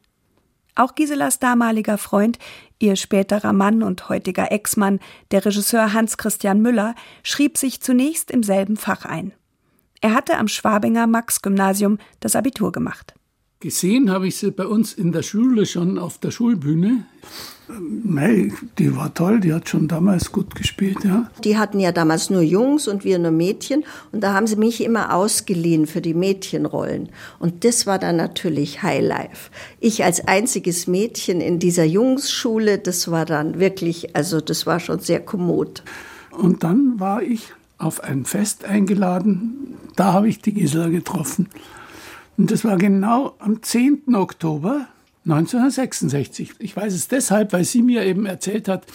[0.75, 2.39] Auch Giselas damaliger Freund,
[2.79, 8.43] ihr späterer Mann und heutiger Ex-Mann, der Regisseur Hans Christian Müller, schrieb sich zunächst im
[8.43, 9.33] selben Fach ein.
[10.01, 13.15] Er hatte am Schwabinger Max-Gymnasium das Abitur gemacht.
[13.61, 17.05] Gesehen habe ich sie bei uns in der Schule schon auf der Schulbühne.
[17.69, 21.31] Nein, die war toll, die hat schon damals gut gespielt, ja.
[21.45, 24.83] Die hatten ja damals nur Jungs und wir nur Mädchen und da haben sie mich
[24.83, 27.11] immer ausgeliehen für die Mädchenrollen.
[27.39, 29.51] Und das war dann natürlich Highlife.
[29.81, 35.01] Ich als einziges Mädchen in dieser Jungsschule, das war dann wirklich, also das war schon
[35.01, 35.83] sehr kommod.
[36.31, 41.49] Und dann war ich auf ein Fest eingeladen, da habe ich die Gisela getroffen.
[42.39, 44.15] Und das war genau am 10.
[44.15, 44.87] Oktober
[45.31, 46.55] 1966.
[46.59, 48.87] Ich weiß es deshalb, weil sie mir eben erzählt hat,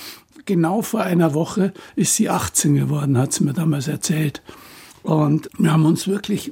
[0.46, 4.42] genau vor einer Woche ist sie 18 geworden, hat sie mir damals erzählt.
[5.04, 6.52] Und wir haben uns wirklich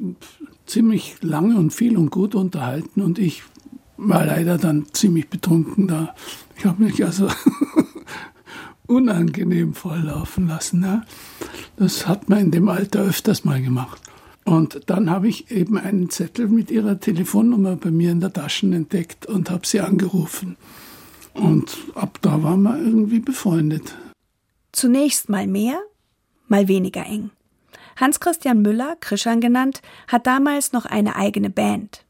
[0.66, 3.44] ziemlich lange und viel und gut unterhalten und ich
[3.98, 6.16] war leider dann ziemlich betrunken da.
[6.58, 7.28] Ich habe mich also
[8.88, 10.84] unangenehm volllaufen lassen.
[10.84, 11.04] Ja.
[11.78, 14.02] Das hat man in dem Alter öfters mal gemacht.
[14.44, 18.66] Und dann habe ich eben einen Zettel mit ihrer Telefonnummer bei mir in der Tasche
[18.68, 20.58] entdeckt und habe sie angerufen.
[21.34, 23.96] Und ab da waren wir irgendwie befreundet.
[24.72, 25.80] Zunächst mal mehr,
[26.48, 27.30] mal weniger eng.
[27.98, 32.06] Hans-Christian Müller, Krischan genannt, hat damals noch eine eigene Band.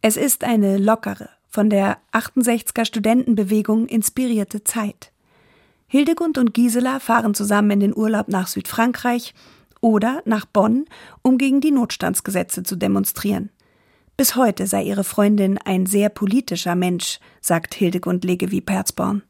[0.00, 5.12] Es ist eine lockere, von der 68er Studentenbewegung inspirierte Zeit.
[5.86, 9.34] Hildegund und Gisela fahren zusammen in den Urlaub nach Südfrankreich
[9.80, 10.86] oder nach Bonn,
[11.22, 13.50] um gegen die Notstandsgesetze zu demonstrieren.
[14.16, 19.22] Bis heute sei ihre Freundin ein sehr politischer Mensch, sagt Hildegund Legewie Perzborn.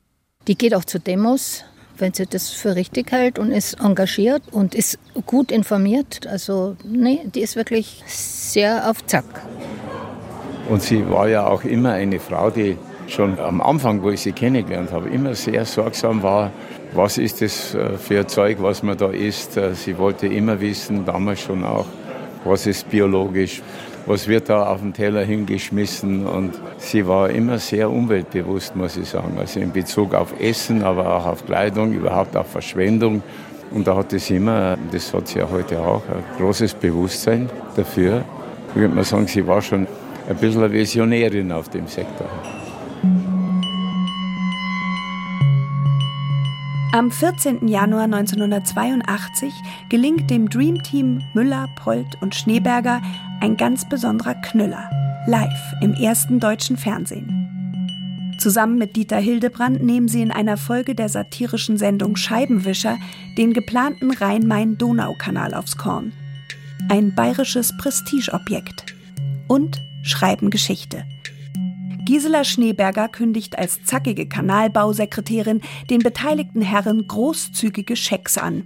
[0.46, 1.64] Die geht auch zu Demos,
[1.98, 6.26] wenn sie das für richtig hält und ist engagiert und ist gut informiert.
[6.26, 9.26] Also, nee, die ist wirklich sehr auf Zack.
[10.68, 14.32] Und sie war ja auch immer eine Frau, die schon am Anfang, wo ich sie
[14.32, 16.50] kennengelernt habe, immer sehr sorgsam war.
[16.92, 19.57] Was ist das äh, für ein Zeug, was man da isst?
[19.57, 21.87] Äh, sie wollte immer wissen, damals schon auch,
[22.44, 23.62] was ist biologisch,
[24.07, 26.27] was wird da auf den Teller hingeschmissen.
[26.27, 29.37] Und sie war immer sehr umweltbewusst, muss ich sagen.
[29.38, 33.22] Also in Bezug auf Essen, aber auch auf Kleidung, überhaupt auf Verschwendung.
[33.70, 38.24] Und da hatte sie immer, das hat sie ja heute auch, ein großes Bewusstsein dafür.
[38.70, 39.87] Ich würde mal sagen, sie war schon
[40.29, 42.29] ein bisschen eine Visionärin auf dem Sektor.
[46.90, 47.68] Am 14.
[47.68, 49.53] Januar 1982
[49.90, 53.03] gelingt dem Dream Team Müller, Polt und Schneeberger
[53.40, 54.88] ein ganz besonderer Knüller,
[55.27, 58.37] live im ersten deutschen Fernsehen.
[58.38, 62.96] Zusammen mit Dieter Hildebrand nehmen sie in einer Folge der satirischen Sendung Scheibenwischer
[63.37, 66.12] den geplanten Rhein-Main-Donau-Kanal aufs Korn.
[66.88, 68.96] Ein bayerisches Prestigeobjekt.
[69.46, 71.05] Und schreiben Geschichte.
[72.09, 78.64] Gisela Schneeberger kündigt als zackige Kanalbausekretärin den beteiligten Herren großzügige Schecks an.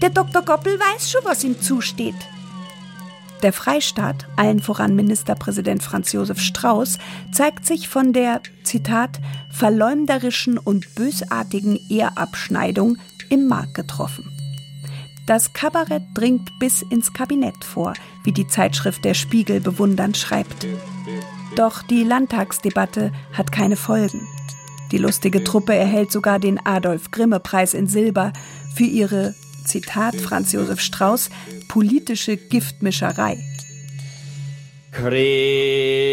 [0.00, 0.40] Der Dr.
[0.40, 2.14] Goppel weiß schon, was ihm zusteht.
[3.42, 6.96] Der Freistaat, allen voran Ministerpräsident Franz Josef Strauß,
[7.34, 12.96] zeigt sich von der, Zitat, verleumderischen und bösartigen Ehrabschneidung
[13.28, 14.24] im Mark getroffen.
[15.26, 20.66] Das Kabarett dringt bis ins Kabinett vor, wie die Zeitschrift Der Spiegel bewundernd schreibt.
[21.56, 24.26] Doch die Landtagsdebatte hat keine Folgen.
[24.90, 28.32] Die lustige Truppe erhält sogar den Adolf-Grimme-Preis in Silber
[28.74, 31.30] für ihre, Zitat Franz Josef Strauß,
[31.68, 33.38] politische Giftmischerei.
[34.90, 36.04] Credo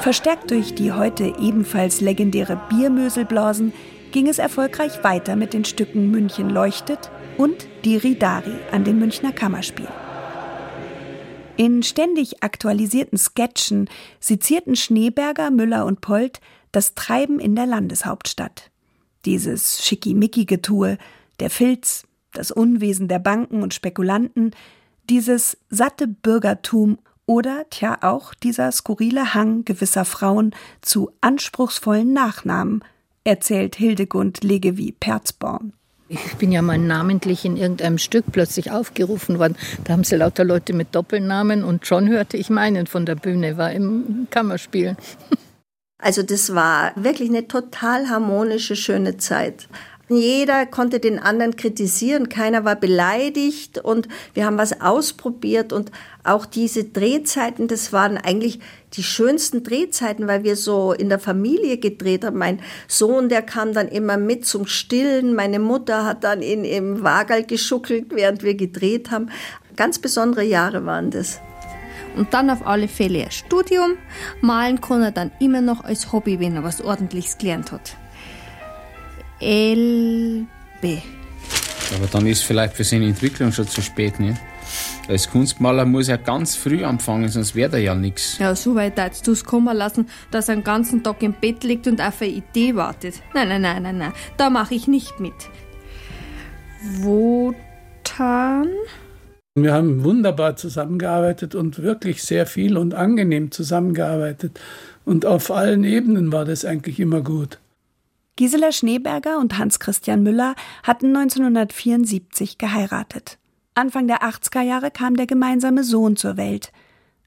[0.00, 3.72] Verstärkt durch die heute ebenfalls legendäre Biermöselblasen
[4.12, 9.32] ging es erfolgreich weiter mit den Stücken München leuchtet und Die Ridari an den Münchner
[9.32, 9.88] Kammerspiel.
[11.56, 18.70] In ständig aktualisierten Sketchen sezierten Schneeberger, Müller und Polt das Treiben in der Landeshauptstadt.
[19.24, 20.98] Dieses Schickimicki-Getue,
[21.40, 24.52] der Filz, das Unwesen der Banken und Spekulanten,
[25.10, 26.98] dieses satte Bürgertum
[27.28, 32.82] oder, tja, auch dieser skurrile Hang gewisser Frauen zu anspruchsvollen Nachnamen,
[33.22, 35.74] erzählt Hildegund Legewie Perzborn.
[36.08, 39.58] Ich bin ja mal namentlich in irgendeinem Stück plötzlich aufgerufen worden.
[39.84, 43.58] Da haben sie lauter Leute mit Doppelnamen und schon hörte ich meinen von der Bühne,
[43.58, 44.96] war im Kammerspielen.
[46.00, 49.68] Also das war wirklich eine total harmonische, schöne Zeit.
[50.08, 55.92] Jeder konnte den anderen kritisieren, keiner war beleidigt und wir haben was ausprobiert und
[56.24, 58.58] auch diese Drehzeiten, das waren eigentlich
[58.94, 62.38] die schönsten Drehzeiten, weil wir so in der Familie gedreht haben.
[62.38, 67.02] Mein Sohn, der kam dann immer mit zum Stillen, meine Mutter hat dann in, im
[67.02, 69.30] Wagel geschuckelt, während wir gedreht haben.
[69.76, 71.40] Ganz besondere Jahre waren das.
[72.16, 73.98] Und dann auf alle Fälle ein Studium.
[74.40, 77.96] Malen kann er dann immer noch als Hobby, wenn er was Ordentliches gelernt hat.
[79.40, 81.02] LB.
[81.96, 84.38] Aber dann ist vielleicht für seine Entwicklung schon zu spät, nicht?
[85.08, 88.36] Als Kunstmaler muss er ganz früh anfangen, sonst wird er ja nichts.
[88.38, 91.64] Ja, so weit hättest du es kommen lassen, dass er den ganzen Tag im Bett
[91.64, 93.14] liegt und auf eine Idee wartet.
[93.32, 94.12] Nein, nein, nein, nein, nein.
[94.36, 95.32] Da mache ich nicht mit.
[97.00, 98.68] Wotan?
[99.54, 104.60] Wir haben wunderbar zusammengearbeitet und wirklich sehr viel und angenehm zusammengearbeitet.
[105.06, 107.58] Und auf allen Ebenen war das eigentlich immer gut.
[108.38, 113.36] Gisela Schneeberger und Hans-Christian Müller hatten 1974 geheiratet.
[113.74, 116.70] Anfang der 80er Jahre kam der gemeinsame Sohn zur Welt.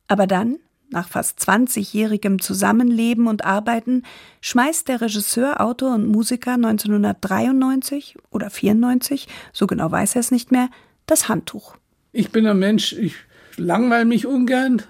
[0.08, 4.04] Aber dann, nach fast 20-jährigem Zusammenleben und Arbeiten,
[4.40, 10.50] schmeißt der Regisseur, Autor und Musiker 1993 oder 94, so genau weiß er es nicht
[10.54, 10.70] mehr,
[11.08, 11.76] das Handtuch.
[12.14, 13.16] Ich bin ein Mensch, ich
[13.58, 14.82] langweile mich ungern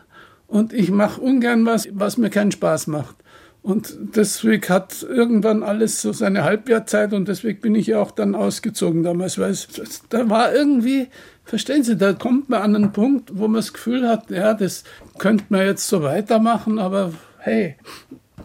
[0.45, 3.15] und ich mache ungern was, was mir keinen Spaß macht.
[3.63, 8.34] Und deswegen hat irgendwann alles so seine Halbwertzeit und deswegen bin ich ja auch dann
[8.34, 9.67] ausgezogen damals, weil es,
[10.10, 11.10] da war irgendwie,
[11.45, 14.84] verstehen Sie, da kommt man an einen Punkt, wo man das Gefühl hat, ja, das
[15.19, 17.76] könnte man jetzt so weitermachen, aber hey,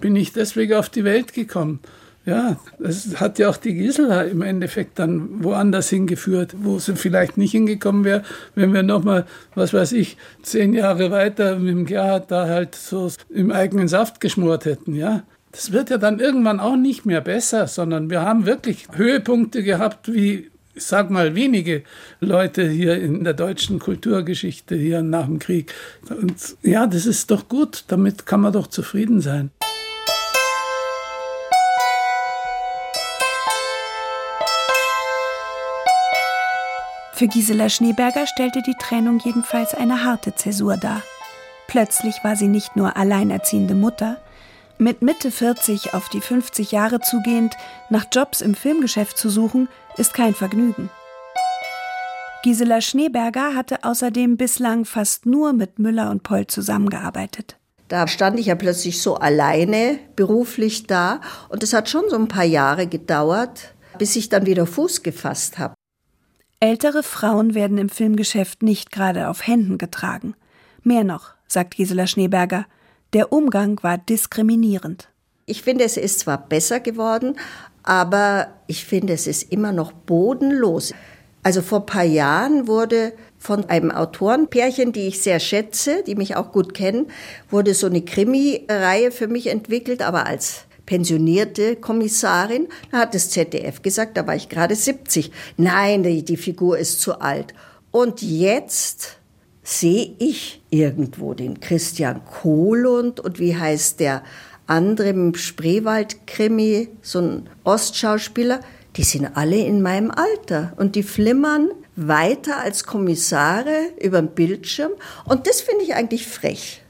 [0.01, 1.81] bin ich deswegen auf die Welt gekommen.
[2.27, 7.37] Ja, das hat ja auch die Gisela im Endeffekt dann woanders hingeführt, wo sie vielleicht
[7.37, 8.25] nicht hingekommen wäre,
[8.57, 13.12] wenn wir nochmal, was weiß ich, zehn Jahre weiter mit dem Gerhard da halt so
[13.31, 15.23] im eigenen Saft geschmort hätten, ja.
[15.53, 20.12] Das wird ja dann irgendwann auch nicht mehr besser, sondern wir haben wirklich Höhepunkte gehabt,
[20.12, 21.85] wie, ich sag mal, wenige
[22.19, 25.73] Leute hier in der deutschen Kulturgeschichte hier nach dem Krieg.
[26.11, 29.51] Und ja, das ist doch gut, damit kann man doch zufrieden sein.
[37.17, 41.01] Für Gisela Schneeberger stellte die Trennung jedenfalls eine harte Zäsur dar.
[41.67, 44.19] Plötzlich war sie nicht nur alleinerziehende Mutter,
[44.77, 47.57] mit Mitte 40 auf die 50 Jahre zugehend
[47.89, 50.91] nach Jobs im Filmgeschäft zu suchen, ist kein Vergnügen.
[52.43, 57.57] Gisela Schneeberger hatte außerdem bislang fast nur mit Müller und Poll zusammengearbeitet.
[57.89, 62.29] Da stand ich ja plötzlich so alleine beruflich da und es hat schon so ein
[62.29, 65.76] paar Jahre gedauert, bis ich dann wieder Fuß gefasst habe.
[66.59, 70.35] Ältere Frauen werden im Filmgeschäft nicht gerade auf Händen getragen.
[70.83, 72.64] Mehr noch, sagt Gisela Schneeberger,
[73.12, 75.11] der Umgang war diskriminierend.
[75.45, 77.37] Ich finde, es ist zwar besser geworden,
[77.83, 80.95] aber ich finde, es ist immer noch bodenlos.
[81.42, 86.37] Also vor ein paar Jahren wurde von einem Autorenpärchen, die ich sehr schätze, die mich
[86.37, 87.09] auch gut kennen,
[87.51, 92.68] wurde so eine Krimi-Reihe für mich entwickelt, aber als pensionierte Kommissarin.
[92.90, 95.31] Da hat das ZDF gesagt, da war ich gerade 70.
[95.57, 97.53] Nein, die, die Figur ist zu alt.
[97.90, 99.18] Und jetzt
[99.62, 104.22] sehe ich irgendwo den Christian Kohlund und wie heißt der
[104.66, 108.61] andere im Spreewald-Krimi, so ein Ostschauspieler,
[108.96, 114.92] die sind alle in meinem Alter und die flimmern weiter als Kommissare über den Bildschirm
[115.25, 116.83] und das finde ich eigentlich frech.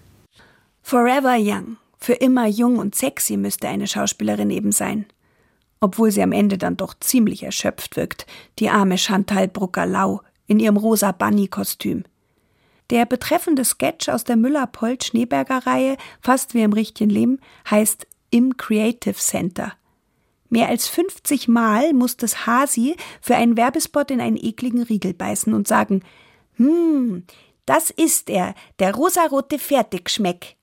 [0.83, 1.79] Forever Young.
[2.07, 5.07] Für immer jung und sexy müsste eine Schauspielerin eben sein.
[5.81, 8.27] Obwohl sie am Ende dann doch ziemlich erschöpft wirkt,
[8.61, 12.05] die arme Chantal Brucker-Lau in ihrem rosa Bunny-Kostüm.
[12.91, 19.73] Der betreffende Sketch aus der Müller-Polt-Schneeberger-Reihe, fast wie im richtigen Leben, heißt Im Creative Center.
[20.49, 25.53] Mehr als 50 Mal muss das Hasi für einen Werbespot in einen ekligen Riegel beißen
[25.53, 26.05] und sagen,
[26.55, 27.25] hm,
[27.65, 30.57] das ist er, der rosarote Fertigschmeck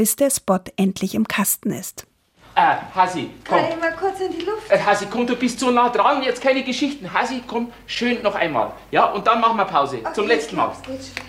[0.00, 2.06] bis der Spot endlich im Kasten ist.
[2.54, 3.58] Äh, Hasi, komm.
[3.58, 4.70] Kann ich mal kurz in die Luft?
[4.70, 7.12] Äh, Hasi, komm, du bist so nah dran, jetzt keine Geschichten.
[7.12, 8.72] Hasi, komm, schön noch einmal.
[8.92, 9.98] Ja, und dann machen wir Pause.
[9.98, 10.72] Okay, Zum letzten Mal.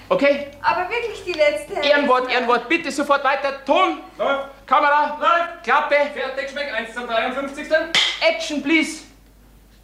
[0.08, 0.48] Okay?
[0.62, 1.86] Aber wirklich die letzte.
[1.86, 3.66] Ehrenwort, Ehrenwort, bitte sofort weiter.
[3.66, 3.98] Ton,
[4.66, 5.20] Kamera,
[5.64, 5.96] Klappe.
[6.14, 7.68] Fertig, schmeckt 1 zum 53.
[8.22, 9.11] Action, please.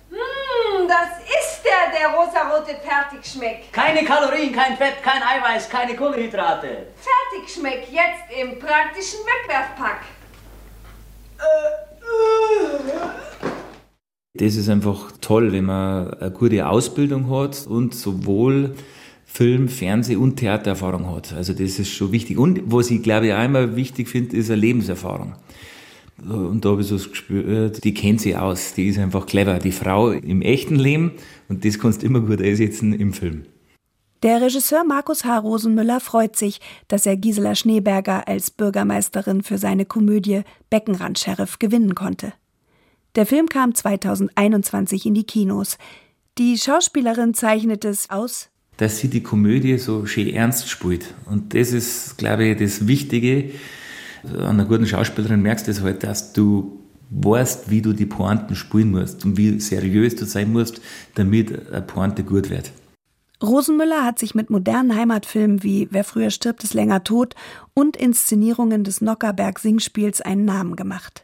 [0.09, 3.71] Hm, das ist der, der rosarote Fertigschmeck.
[3.71, 6.87] Keine Kalorien, kein Fett, kein Eiweiß, keine Kohlenhydrate.
[6.95, 10.01] Fertigschmeck jetzt im praktischen Wegwerfpack.
[14.33, 18.75] Das ist einfach toll, wenn man eine gute Ausbildung hat und sowohl
[19.25, 21.33] Film, Fernseh- und Theatererfahrung hat.
[21.33, 22.37] Also das ist schon wichtig.
[22.37, 25.35] Und was ich glaube ich immer wichtig finde, ist eine Lebenserfahrung.
[26.21, 29.59] Und da habe ich so das Gespür, die kennt sie aus, die ist einfach clever.
[29.59, 31.11] Die Frau im echten Leben
[31.47, 33.43] und das kannst du immer gut einsetzen im Film.
[34.23, 35.37] Der Regisseur Markus H.
[35.37, 42.33] Rosenmüller freut sich, dass er Gisela Schneeberger als Bürgermeisterin für seine Komödie Beckenrand-Sheriff gewinnen konnte.
[43.15, 45.77] Der Film kam 2021 in die Kinos.
[46.39, 51.13] Die Schauspielerin zeichnet es aus, dass sie die Komödie so schön ernst spielt.
[51.25, 53.51] Und das ist, glaube ich, das Wichtige,
[54.33, 58.55] an einer guten Schauspielerin merkst du das halt, dass du weißt, wie du die Pointen
[58.55, 60.81] spielen musst und wie seriös du sein musst,
[61.15, 62.71] damit eine Pointe gut wird.
[63.41, 67.35] Rosenmüller hat sich mit modernen Heimatfilmen wie Wer früher stirbt, ist länger tot
[67.73, 71.23] und Inszenierungen des Nockerberg-Singspiels einen Namen gemacht.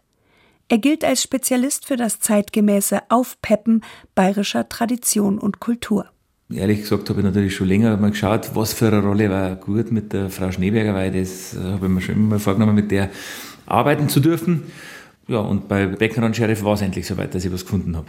[0.70, 3.84] Er gilt als Spezialist für das zeitgemäße Aufpeppen
[4.16, 6.06] bayerischer Tradition und Kultur.
[6.52, 9.92] Ehrlich gesagt habe ich natürlich schon länger mal geschaut, was für eine Rolle war gut
[9.92, 13.10] mit der Frau Schneeberger, weil das äh, habe ich mir schon immer vorgenommen, mit der
[13.66, 14.64] arbeiten zu dürfen.
[15.28, 18.08] Ja, und bei Becker und Sheriff war es endlich soweit, dass ich was gefunden habe.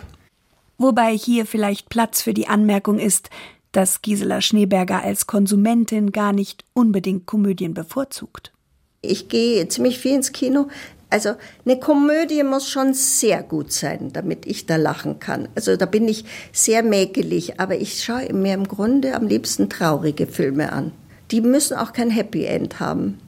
[0.79, 3.31] Wobei hier vielleicht Platz für die Anmerkung ist,
[3.73, 8.53] dass Gisela Schneeberger als Konsumentin gar nicht unbedingt Komödien bevorzugt.
[9.01, 10.68] Ich gehe ziemlich viel ins Kino.
[11.14, 15.46] Also eine Komödie muss schon sehr gut sein, damit ich da lachen kann.
[15.55, 20.27] Also da bin ich sehr mäkelig, aber ich schaue mir im Grunde am liebsten traurige
[20.27, 20.90] Filme an.
[21.31, 23.20] Die müssen auch kein Happy End haben.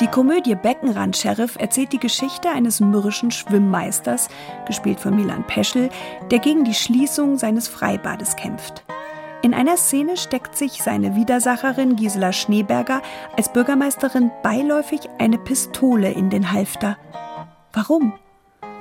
[0.00, 4.28] Die Komödie Beckenrand-Sheriff erzählt die Geschichte eines mürrischen Schwimmmeisters,
[4.68, 5.88] gespielt von Milan Peschel,
[6.30, 8.84] der gegen die Schließung seines Freibades kämpft.
[9.46, 13.00] In einer Szene steckt sich seine Widersacherin Gisela Schneeberger
[13.36, 16.98] als Bürgermeisterin beiläufig eine Pistole in den Halfter.
[17.72, 18.12] Warum?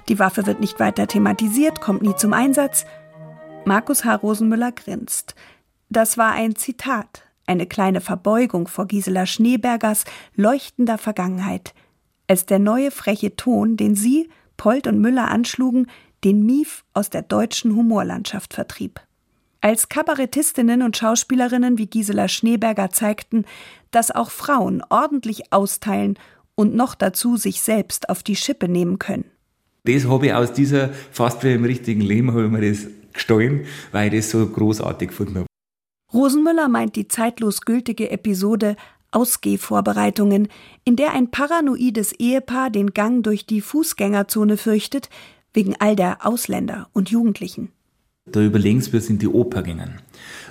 [0.09, 2.87] Die Waffe wird nicht weiter thematisiert, kommt nie zum Einsatz.
[3.65, 4.15] Markus H.
[4.15, 5.35] Rosenmüller grinst.
[5.89, 10.03] Das war ein Zitat, eine kleine Verbeugung vor Gisela Schneebergers
[10.33, 11.75] leuchtender Vergangenheit,
[12.27, 15.85] als der neue freche Ton, den sie, Polt und Müller anschlugen,
[16.23, 19.04] den Mief aus der deutschen Humorlandschaft vertrieb.
[19.65, 23.45] Als Kabarettistinnen und Schauspielerinnen wie Gisela Schneeberger zeigten,
[23.89, 26.19] dass auch Frauen ordentlich austeilen
[26.53, 29.25] und noch dazu sich selbst auf die Schippe nehmen können.
[29.83, 33.65] Das habe ich aus dieser fast wie im richtigen Leben habe ich mir das gestohlen,
[33.91, 35.47] weil ich das so großartig gefunden habe.
[36.13, 38.75] Rosenmüller meint die zeitlos gültige Episode
[39.09, 40.47] Ausgehvorbereitungen,
[40.83, 45.09] in der ein paranoides Ehepaar den Gang durch die Fußgängerzone fürchtet,
[45.55, 47.71] wegen all der Ausländer und Jugendlichen.
[48.31, 50.01] Da überlegen sie, wir sind die Oper gegangen.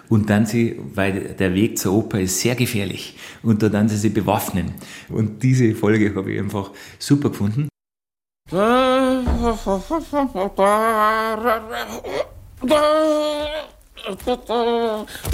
[0.09, 3.17] Und dann sie, weil der Weg zur Oper ist sehr gefährlich.
[3.43, 4.75] Und da dann sie sich bewaffnen.
[5.09, 6.71] Und diese Folge habe ich einfach
[7.01, 7.67] super gefunden.
[8.49, 8.57] Du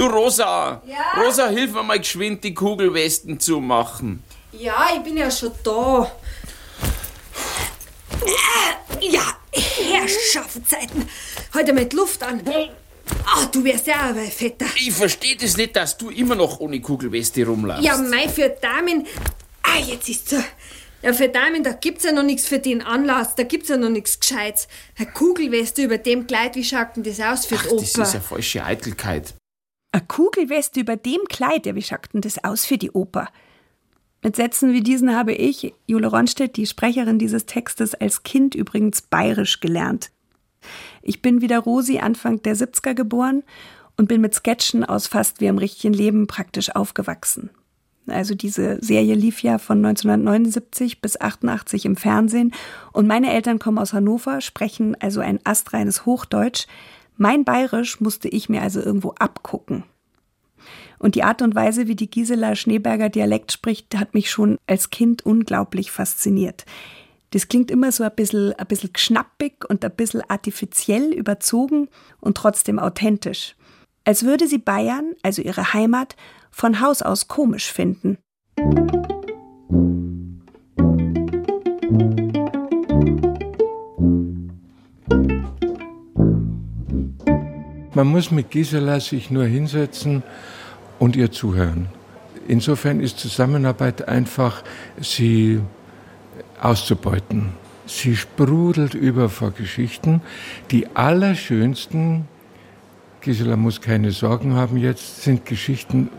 [0.07, 0.81] Rosa!
[0.87, 1.23] Ja?
[1.23, 4.23] Rosa, hilf mir mal geschwind, die Kugelwesten zu machen.
[4.53, 6.11] Ja, ich bin ja schon da.
[9.03, 11.09] Ja, Herrschaftszeiten.
[11.55, 12.43] Heute mit Luft an.
[13.27, 14.67] Ah, du wärst ja aber fetter.
[14.77, 17.85] Ich verstehe das nicht, dass du immer noch ohne Kugelweste rumlaufst.
[17.85, 19.07] Ja, mei, für Damen.
[19.63, 20.37] Ah, jetzt ist so.
[21.03, 23.89] Ja, für Damen, da gibt's ja noch nichts für den Anlass, da gibt's ja noch
[23.89, 24.69] nichts Gescheites.
[24.99, 27.81] Eine Kugelweste über dem Kleid, wie schaut denn das aus für die Ach, Oper?
[27.81, 29.35] das ist eine falsche Eitelkeit.
[29.93, 33.29] Eine Kugelweste über dem Kleid, ja, wie schaut denn das aus für die Oper?
[34.23, 39.01] Mit Sätzen wie diesen habe ich, Jule Ronstedt, die Sprecherin dieses Textes, als Kind übrigens
[39.01, 40.11] bayerisch gelernt.
[41.01, 43.43] Ich bin wie der Rosi Anfang der 70er geboren
[43.97, 47.51] und bin mit Sketchen aus fast wie im richtigen Leben praktisch aufgewachsen.
[48.07, 52.53] Also diese Serie lief ja von 1979 bis 88 im Fernsehen
[52.93, 56.67] und meine Eltern kommen aus Hannover, sprechen also ein astreines Hochdeutsch.
[57.17, 59.85] Mein Bayerisch musste ich mir also irgendwo abgucken.
[61.01, 64.91] Und die Art und Weise, wie die Gisela Schneeberger Dialekt spricht, hat mich schon als
[64.91, 66.67] Kind unglaublich fasziniert.
[67.31, 71.89] Das klingt immer so ein bisschen, ein bisschen geschnappig und ein bisschen artifiziell überzogen
[72.21, 73.57] und trotzdem authentisch.
[74.05, 76.17] Als würde sie Bayern, also ihre Heimat,
[76.51, 78.19] von Haus aus komisch finden.
[87.95, 90.23] Man muss mit Gisela sich nur hinsetzen
[91.01, 91.89] und ihr zuhören.
[92.47, 94.63] Insofern ist Zusammenarbeit einfach,
[95.01, 95.61] sie
[96.61, 97.55] auszubeuten.
[97.87, 100.21] Sie sprudelt über vor Geschichten.
[100.71, 102.29] Die allerschönsten,
[103.21, 106.11] Gisela muss keine Sorgen haben jetzt, sind Geschichten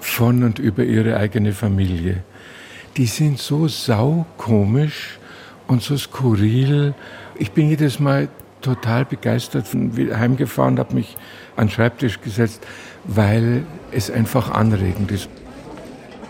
[0.00, 2.24] von und über ihre eigene Familie.
[2.96, 5.18] Die sind so saukomisch
[5.68, 6.92] und so skurril.
[7.36, 8.28] Ich bin jedes Mal
[8.60, 11.16] total begeistert, heimgefahren, habe mich
[11.62, 12.66] an den Schreibtisch gesetzt,
[13.04, 15.28] weil es einfach anregend ist.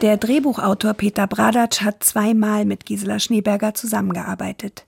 [0.01, 4.85] Der Drehbuchautor Peter Bradatsch hat zweimal mit Gisela Schneeberger zusammengearbeitet.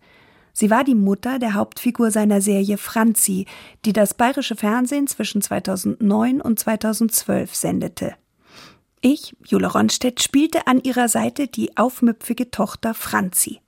[0.53, 3.47] Sie war die Mutter der Hauptfigur seiner Serie Franzi,
[3.85, 8.15] die das bayerische Fernsehen zwischen 2009 und 2012 sendete.
[9.01, 13.61] Ich, Jule Ronstedt, spielte an ihrer Seite die aufmüpfige Tochter Franzi.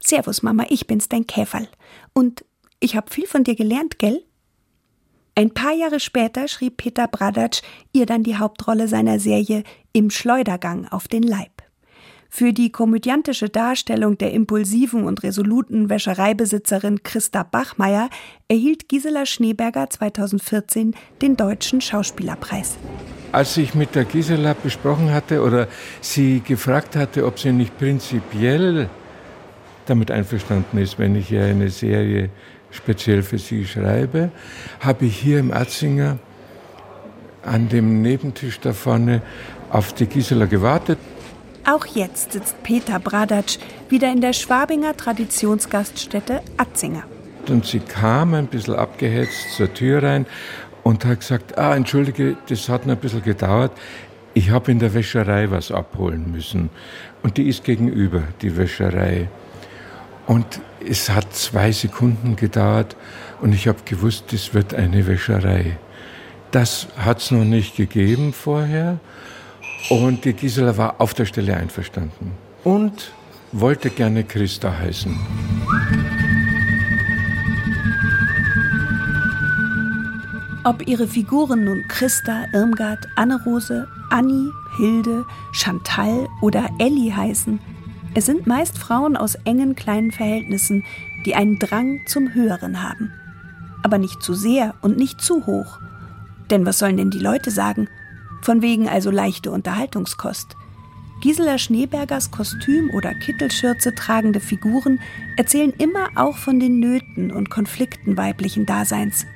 [0.00, 1.68] Servus, Mama, ich bin's, dein Käferl.
[2.12, 2.44] Und
[2.80, 4.25] ich hab viel von dir gelernt, gell?
[5.38, 7.60] Ein paar Jahre später schrieb Peter Bradatsch
[7.92, 11.50] ihr dann die Hauptrolle seiner Serie Im Schleudergang auf den Leib.
[12.30, 18.08] Für die komödiantische Darstellung der impulsiven und resoluten Wäschereibesitzerin Christa Bachmeier
[18.48, 22.78] erhielt Gisela Schneeberger 2014 den Deutschen Schauspielerpreis.
[23.30, 25.68] Als ich mit der Gisela besprochen hatte oder
[26.00, 28.88] sie gefragt hatte, ob sie nicht prinzipiell
[29.84, 32.30] damit einverstanden ist, wenn ich ihr eine Serie
[32.76, 34.30] speziell für sie schreibe,
[34.80, 36.18] habe ich hier im Erzinger
[37.42, 39.22] an dem Nebentisch da vorne
[39.70, 40.98] auf die Gisela gewartet.
[41.64, 43.58] Auch jetzt sitzt Peter Bradatsch
[43.88, 47.04] wieder in der Schwabinger Traditionsgaststätte Atzinger.
[47.48, 50.26] Und sie kam ein bisschen abgehetzt zur Tür rein
[50.82, 53.72] und hat gesagt, ah, entschuldige, das hat noch ein bisschen gedauert.
[54.34, 56.70] Ich habe in der Wäscherei was abholen müssen.
[57.22, 59.28] Und die ist gegenüber, die Wäscherei.
[60.26, 62.96] Und es hat zwei Sekunden gedauert
[63.40, 65.78] und ich habe gewusst, es wird eine Wäscherei.
[66.50, 68.98] Das hat es noch nicht gegeben vorher.
[69.90, 72.32] Und die Gisela war auf der Stelle einverstanden
[72.64, 73.12] und
[73.52, 75.16] wollte gerne Christa heißen.
[80.64, 87.60] Ob ihre Figuren nun Christa, Irmgard, Anne-Rose, Annie, Hilde, Chantal oder Elli heißen,
[88.16, 90.84] es sind meist Frauen aus engen kleinen Verhältnissen,
[91.26, 93.12] die einen Drang zum Höheren haben.
[93.82, 95.78] Aber nicht zu sehr und nicht zu hoch.
[96.48, 97.90] Denn was sollen denn die Leute sagen?
[98.40, 100.56] Von wegen also leichte Unterhaltungskost.
[101.20, 104.98] Gisela Schneebergers Kostüm oder Kittelschürze tragende Figuren
[105.36, 109.26] erzählen immer auch von den Nöten und Konflikten weiblichen Daseins.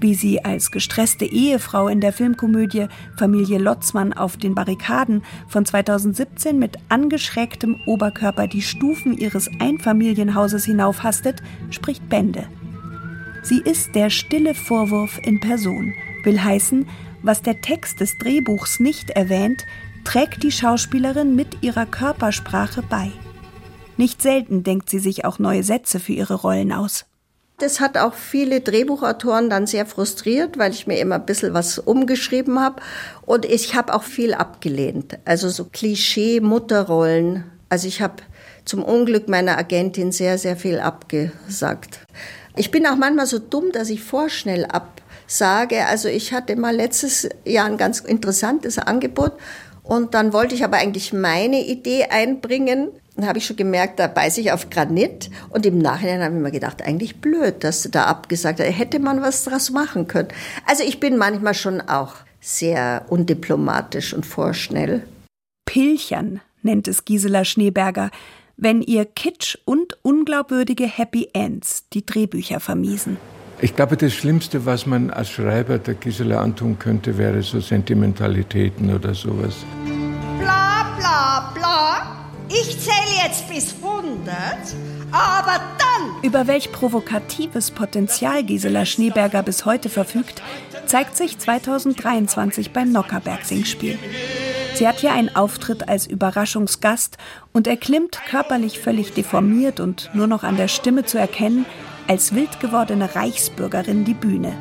[0.00, 2.86] Wie sie als gestresste Ehefrau in der Filmkomödie
[3.18, 11.42] Familie Lotzmann auf den Barrikaden von 2017 mit angeschrägtem Oberkörper die Stufen ihres Einfamilienhauses hinaufhastet,
[11.68, 12.46] spricht Bände.
[13.42, 15.92] Sie ist der stille Vorwurf in Person,
[16.24, 16.86] will heißen,
[17.22, 19.66] was der Text des Drehbuchs nicht erwähnt,
[20.04, 23.10] trägt die Schauspielerin mit ihrer Körpersprache bei.
[23.98, 27.09] Nicht selten denkt sie sich auch neue Sätze für ihre Rollen aus.
[27.60, 31.78] Das hat auch viele Drehbuchautoren dann sehr frustriert, weil ich mir immer ein bisschen was
[31.78, 32.80] umgeschrieben habe.
[33.26, 35.18] Und ich habe auch viel abgelehnt.
[35.26, 37.44] Also so Klischee-Mutterrollen.
[37.68, 38.22] Also ich habe
[38.64, 42.00] zum Unglück meiner Agentin sehr, sehr viel abgesagt.
[42.56, 45.84] Ich bin auch manchmal so dumm, dass ich vorschnell absage.
[45.84, 49.32] Also ich hatte mal letztes Jahr ein ganz interessantes Angebot
[49.82, 52.88] und dann wollte ich aber eigentlich meine Idee einbringen.
[53.16, 55.30] Dann habe ich schon gemerkt, da beiße ich auf Granit.
[55.50, 58.66] Und im Nachhinein habe ich mir gedacht, eigentlich blöd, dass da abgesagt hast.
[58.66, 60.28] Hätte man was draus machen können.
[60.66, 65.02] Also ich bin manchmal schon auch sehr undiplomatisch und vorschnell.
[65.66, 68.10] Pilchern nennt es Gisela Schneeberger,
[68.56, 73.16] wenn ihr Kitsch und unglaubwürdige Happy Ends die Drehbücher vermiesen.
[73.62, 78.94] Ich glaube, das Schlimmste, was man als Schreiber der Gisela antun könnte, wäre so Sentimentalitäten
[78.94, 79.54] oder sowas.
[80.38, 82.29] Bla bla bla.
[82.52, 84.26] Ich zähle jetzt bis 100,
[85.12, 86.22] aber dann.
[86.22, 90.42] Über welch provokatives Potenzial Gisela Schneeberger bis heute verfügt,
[90.86, 94.00] zeigt sich 2023 beim Nockerberg-Singspiel.
[94.74, 97.18] Sie hat hier einen Auftritt als Überraschungsgast
[97.52, 101.66] und erklimmt körperlich völlig deformiert und nur noch an der Stimme zu erkennen,
[102.08, 104.54] als wild gewordene Reichsbürgerin die Bühne.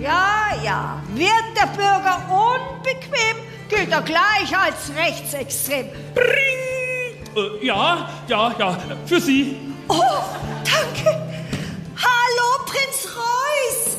[0.00, 1.00] Ja, ja.
[1.14, 3.36] Wird der Bürger unbequem,
[3.68, 5.86] gilt er gleich als rechtsextrem.
[6.12, 6.75] Bring!
[7.36, 9.56] Äh, ja, ja, ja, für Sie.
[9.88, 10.00] Oh,
[10.64, 11.10] danke.
[11.96, 13.96] Hallo, Prinz Reuß.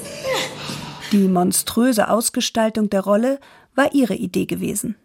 [1.12, 3.40] Die monströse Ausgestaltung der Rolle
[3.76, 4.96] war ihre Idee gewesen.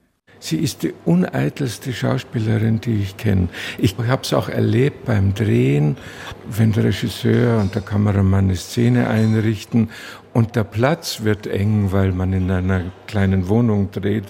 [0.41, 3.49] Sie ist die uneitelste Schauspielerin, die ich kenne.
[3.79, 5.97] Ich habe es auch erlebt beim Drehen,
[6.49, 9.91] wenn der Regisseur und der Kameramann eine Szene einrichten
[10.33, 14.25] und der Platz wird eng, weil man in einer kleinen Wohnung dreht,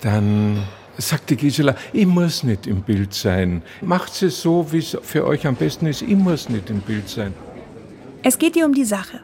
[0.00, 0.64] dann
[0.98, 3.62] sagt die Gisela, ich muss nicht im Bild sein.
[3.80, 6.02] Macht es so, wie es für euch am besten ist.
[6.02, 7.34] Ich muss nicht im Bild sein.
[8.22, 9.20] Es geht ihr um die Sache.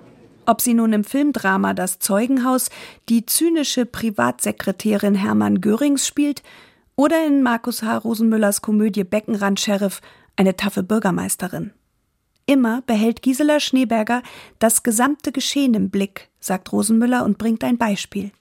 [0.47, 2.71] Ob sie nun im Filmdrama Das Zeugenhaus
[3.09, 6.43] die zynische Privatsekretärin Hermann Görings spielt
[6.97, 7.99] oder in Markus H.
[7.99, 10.01] Rosenmüllers Komödie Beckenrand-Sheriff
[10.37, 11.73] eine taffe Bürgermeisterin.
[12.47, 14.23] Immer behält Gisela Schneeberger
[14.59, 18.33] das gesamte Geschehen im Blick, sagt Rosenmüller und bringt ein Beispiel.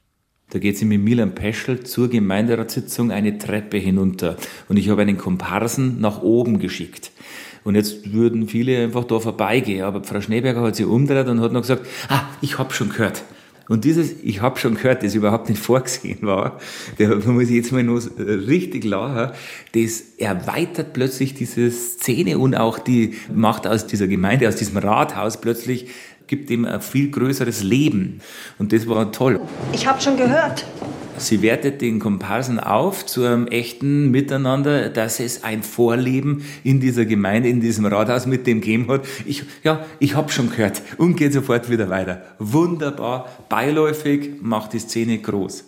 [0.52, 4.36] Da geht sie mit Milan Peschel zur Gemeinderatssitzung eine Treppe hinunter
[4.68, 7.12] und ich habe einen Komparsen nach oben geschickt.
[7.64, 9.84] Und jetzt würden viele einfach da vorbeigehen.
[9.84, 13.24] Aber Frau Schneeberger hat sich umgedreht und hat noch gesagt, ah, ich hab schon gehört.
[13.70, 16.60] Und dieses Ich hab schon gehört, das überhaupt nicht vorgesehen war,
[16.98, 19.32] da muss ich jetzt mal noch richtig lachen,
[19.74, 25.40] das erweitert plötzlich diese Szene und auch die macht aus dieser Gemeinde, aus diesem Rathaus
[25.40, 25.90] plötzlich,
[26.30, 28.22] gibt dem ein viel größeres Leben.
[28.60, 29.42] Und das war toll.
[29.74, 30.66] Ich hab schon gehört.
[31.18, 37.04] Sie wertet den Komparsen auf zu einem echten Miteinander, dass es ein Vorleben in dieser
[37.04, 39.06] Gemeinde, in diesem Rathaus mit dem gegeben hat.
[39.26, 42.22] Ich, ja, ich habe schon gehört und geht sofort wieder weiter.
[42.38, 45.66] Wunderbar, beiläufig, macht die Szene groß.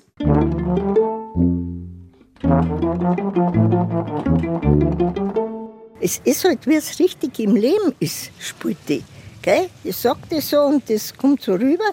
[6.00, 9.04] Es ist halt, wie es richtig im Leben ist, spielt die.
[9.42, 9.70] Gell?
[9.84, 11.84] Ich sage das so und das kommt so rüber,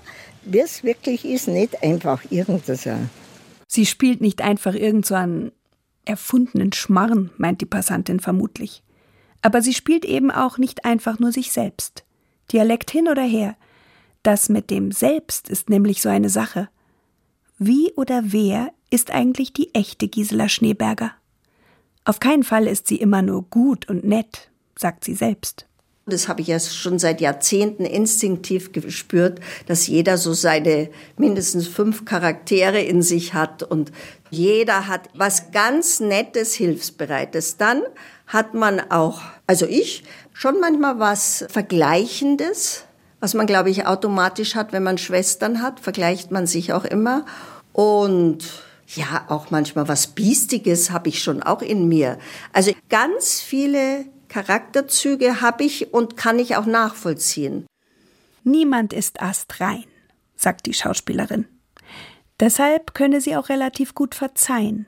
[0.44, 2.88] wie es wirklich ist, nicht einfach irgendwas.
[3.66, 5.52] Sie spielt nicht einfach irgend so einen
[6.04, 8.82] erfundenen Schmarrn, meint die Passantin vermutlich.
[9.42, 12.04] Aber sie spielt eben auch nicht einfach nur sich selbst.
[12.52, 13.56] Dialekt hin oder her.
[14.22, 16.68] Das mit dem Selbst ist nämlich so eine Sache.
[17.58, 21.12] Wie oder wer ist eigentlich die echte Gisela Schneeberger?
[22.04, 25.67] Auf keinen Fall ist sie immer nur gut und nett, sagt sie selbst.
[26.08, 32.04] Das habe ich ja schon seit Jahrzehnten instinktiv gespürt, dass jeder so seine mindestens fünf
[32.04, 33.92] Charaktere in sich hat und
[34.30, 37.56] jeder hat was ganz Nettes, Hilfsbereites.
[37.56, 37.82] Dann
[38.26, 42.84] hat man auch, also ich, schon manchmal was Vergleichendes,
[43.20, 47.24] was man, glaube ich, automatisch hat, wenn man Schwestern hat, vergleicht man sich auch immer.
[47.72, 48.44] Und
[48.94, 52.18] ja, auch manchmal was Biestiges habe ich schon auch in mir.
[52.52, 57.66] Also ganz viele Charakterzüge habe ich und kann ich auch nachvollziehen.
[58.44, 59.82] Niemand ist astrein,
[60.36, 61.46] sagt die Schauspielerin.
[62.40, 64.86] Deshalb könne sie auch relativ gut verzeihen.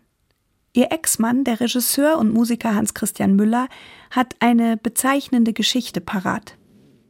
[0.72, 3.66] Ihr Ex-Mann, der Regisseur und Musiker Hans Christian Müller,
[4.11, 6.55] hat eine bezeichnende Geschichte parat.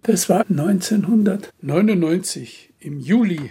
[0.02, 3.50] Das war 1999 im Juli.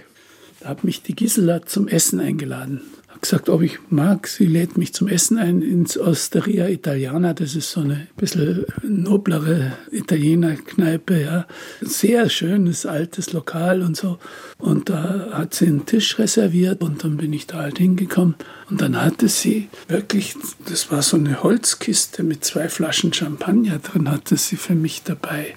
[0.61, 2.81] Da hat mich die Gisela zum Essen eingeladen
[3.21, 4.27] gesagt, ob ich mag.
[4.27, 7.33] Sie lädt mich zum Essen ein ins Osteria Italiana.
[7.33, 11.21] Das ist so eine bisschen noblere Italienerkneipe.
[11.21, 11.47] Ja.
[11.81, 14.17] Sehr schönes, altes Lokal und so.
[14.57, 18.35] Und da hat sie einen Tisch reserviert und dann bin ich da halt hingekommen.
[18.69, 20.35] Und dann hatte sie wirklich,
[20.67, 25.55] das war so eine Holzkiste mit zwei Flaschen Champagner drin, hatte sie für mich dabei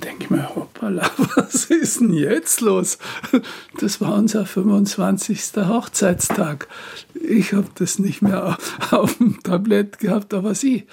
[0.00, 2.98] denke ich mir, hoppala, was ist denn jetzt los?
[3.78, 5.52] Das war unser 25.
[5.56, 6.68] Hochzeitstag.
[7.14, 8.56] Ich habe das nicht mehr
[8.90, 10.86] auf dem Tablett gehabt, aber sie.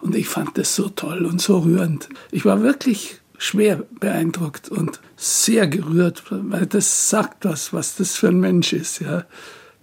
[0.00, 2.08] Und ich fand das so toll und so rührend.
[2.30, 8.28] Ich war wirklich schwer beeindruckt und sehr gerührt, weil das sagt was, was das für
[8.28, 9.00] ein Mensch ist.
[9.00, 9.24] Ja.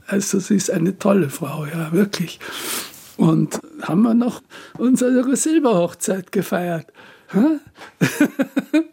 [0.08, 2.40] Also sie ist eine tolle Frau, ja, wirklich.
[3.18, 4.42] Und haben wir noch
[4.78, 6.92] unsere Silberhochzeit gefeiert.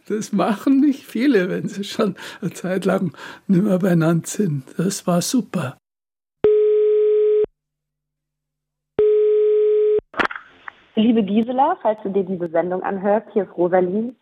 [0.08, 3.12] Das machen nicht viele, wenn sie schon eine Zeit lang
[3.46, 4.64] nicht mehr beieinander sind.
[4.78, 5.76] Das war super.
[10.94, 14.14] Liebe Gisela, falls du dir diese Sendung anhörst, hier ist Rosalie.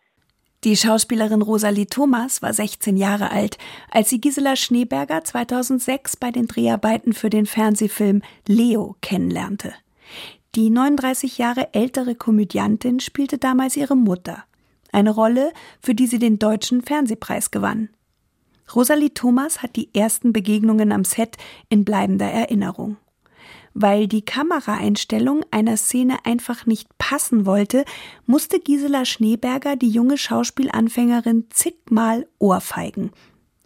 [0.63, 3.57] Die Schauspielerin Rosalie Thomas war 16 Jahre alt,
[3.91, 9.73] als sie Gisela Schneeberger 2006 bei den Dreharbeiten für den Fernsehfilm Leo kennenlernte.
[10.57, 14.43] Die 39 Jahre ältere Komödiantin spielte damals ihre Mutter,
[14.91, 17.89] eine Rolle, für die sie den Deutschen Fernsehpreis gewann.
[18.75, 21.37] Rosalie Thomas hat die ersten Begegnungen am Set
[21.69, 22.97] in bleibender Erinnerung.
[23.75, 27.85] Weil die Kameraeinstellung einer Szene einfach nicht passen wollte,
[28.25, 33.11] musste Gisela Schneeberger die junge Schauspielanfängerin zigmal ohrfeigen.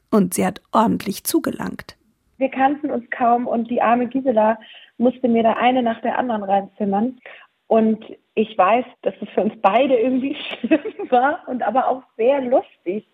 [0.09, 1.95] Und sie hat ordentlich zugelangt.
[2.37, 4.57] Wir kannten uns kaum und die arme Gisela
[5.01, 7.19] musste mir da eine nach der anderen reinzimmern.
[7.67, 12.41] Und ich weiß, dass es für uns beide irgendwie schlimm war und aber auch sehr
[12.41, 13.05] lustig.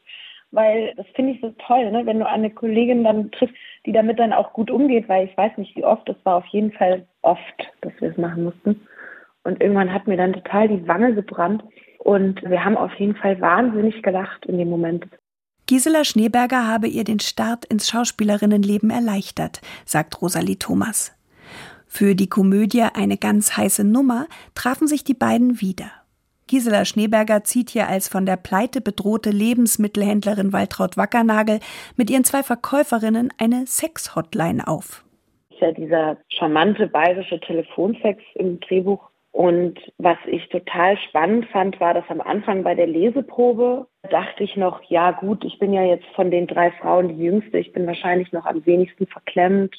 [0.52, 2.06] Weil das finde ich so toll, ne?
[2.06, 5.58] wenn du eine Kollegin dann triffst, die damit dann auch gut umgeht, weil ich weiß
[5.58, 8.88] nicht, wie oft, es war auf jeden Fall oft, dass wir es machen mussten.
[9.44, 11.64] Und irgendwann hat mir dann total die Wange gebrannt
[12.00, 15.06] und wir haben auf jeden Fall wahnsinnig gelacht in dem Moment.
[15.68, 21.17] Gisela Schneeberger habe ihr den Start ins Schauspielerinnenleben erleichtert, sagt Rosalie Thomas.
[21.98, 25.90] Für die Komödie Eine ganz heiße Nummer trafen sich die beiden wieder.
[26.46, 31.60] Gisela Schneeberger zieht hier als von der Pleite bedrohte Lebensmittelhändlerin Waltraud Wackernagel
[31.96, 35.04] mit ihren zwei Verkäuferinnen eine Sex-Hotline auf.
[35.60, 39.10] Ja dieser charmante bayerische Telefonsex im Drehbuch.
[39.32, 44.56] Und was ich total spannend fand, war, dass am Anfang bei der Leseprobe dachte ich
[44.56, 47.88] noch, ja gut, ich bin ja jetzt von den drei Frauen die jüngste, ich bin
[47.88, 49.76] wahrscheinlich noch am wenigsten verklemmt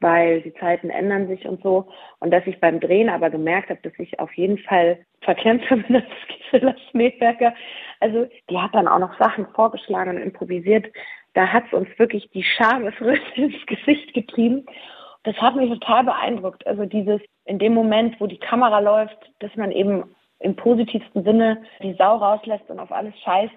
[0.00, 1.88] weil die Zeiten ändern sich und so.
[2.18, 6.04] Und dass ich beim Drehen aber gemerkt habe, dass ich auf jeden Fall habe mit
[6.28, 7.54] Gisela Schneeberger.
[8.00, 10.86] Also die hat dann auch noch Sachen vorgeschlagen und improvisiert.
[11.34, 14.66] Da hat es uns wirklich die Schamesröte ins Gesicht getrieben.
[15.24, 16.66] Das hat mich total beeindruckt.
[16.66, 21.62] Also dieses, in dem Moment, wo die Kamera läuft, dass man eben im positivsten Sinne
[21.82, 23.54] die Sau rauslässt und auf alles scheißt.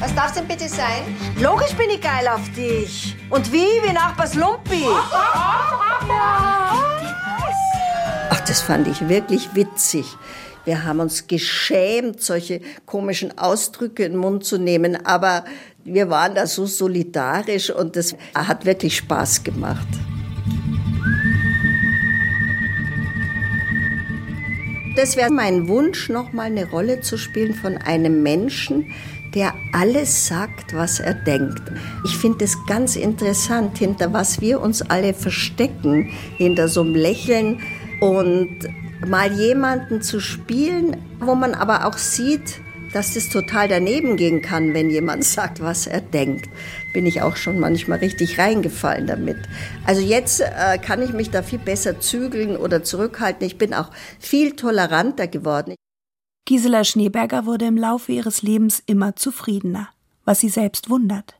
[0.00, 1.16] Was darf's denn bitte sein?
[1.40, 3.16] Logisch bin ich geil auf dich.
[3.30, 3.66] Und wie?
[3.82, 4.84] Wie Nachbars Lumpi.
[8.30, 10.06] Ach, das fand ich wirklich witzig.
[10.64, 15.44] Wir haben uns geschämt, solche komischen Ausdrücke in den Mund zu nehmen, aber
[15.84, 19.88] wir waren da so solidarisch und das hat wirklich Spaß gemacht.
[24.94, 28.92] Das wäre mein Wunsch, noch mal eine Rolle zu spielen von einem Menschen,
[29.34, 31.62] der alles sagt, was er denkt.
[32.04, 37.60] Ich finde es ganz interessant, hinter was wir uns alle verstecken, hinter so einem Lächeln
[38.00, 38.68] und
[39.06, 42.60] mal jemanden zu spielen, wo man aber auch sieht,
[42.92, 46.48] dass das total daneben gehen kann, wenn jemand sagt, was er denkt.
[46.94, 49.36] Bin ich auch schon manchmal richtig reingefallen damit.
[49.84, 53.46] Also jetzt äh, kann ich mich da viel besser zügeln oder zurückhalten.
[53.46, 55.74] Ich bin auch viel toleranter geworden.
[56.44, 59.88] Gisela Schneeberger wurde im Laufe ihres Lebens immer zufriedener,
[60.24, 61.34] was sie selbst wundert.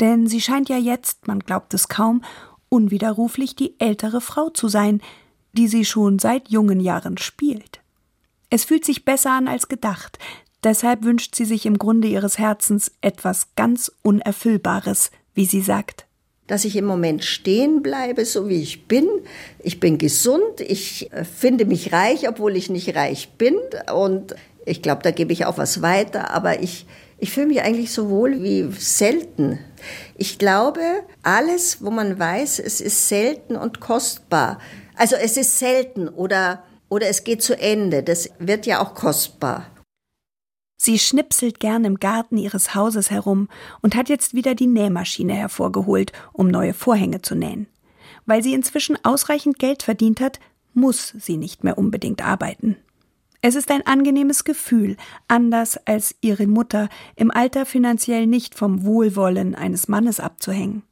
[0.00, 2.22] Denn sie scheint ja jetzt, man glaubt es kaum,
[2.68, 5.00] unwiderruflich die ältere Frau zu sein,
[5.52, 7.80] die sie schon seit jungen Jahren spielt.
[8.50, 10.18] Es fühlt sich besser an als gedacht,
[10.64, 16.06] Deshalb wünscht sie sich im Grunde ihres Herzens etwas ganz Unerfüllbares, wie sie sagt.
[16.48, 19.08] Dass ich im Moment stehen bleibe, so wie ich bin.
[19.60, 23.54] Ich bin gesund, ich äh, finde mich reich, obwohl ich nicht reich bin.
[23.94, 24.34] Und
[24.64, 26.30] ich glaube, da gebe ich auch was weiter.
[26.30, 26.86] Aber ich,
[27.18, 29.60] ich fühle mich eigentlich so wohl wie selten.
[30.16, 30.80] Ich glaube,
[31.22, 34.58] alles, wo man weiß, es ist selten und kostbar.
[34.96, 38.02] Also es ist selten oder, oder es geht zu Ende.
[38.02, 39.66] Das wird ja auch kostbar.
[40.80, 43.48] Sie schnipselt gern im Garten ihres Hauses herum
[43.82, 47.66] und hat jetzt wieder die Nähmaschine hervorgeholt, um neue Vorhänge zu nähen.
[48.26, 50.38] Weil sie inzwischen ausreichend Geld verdient hat,
[50.74, 52.76] muss sie nicht mehr unbedingt arbeiten.
[53.40, 59.56] Es ist ein angenehmes Gefühl, anders als ihre Mutter, im Alter finanziell nicht vom Wohlwollen
[59.56, 60.84] eines Mannes abzuhängen.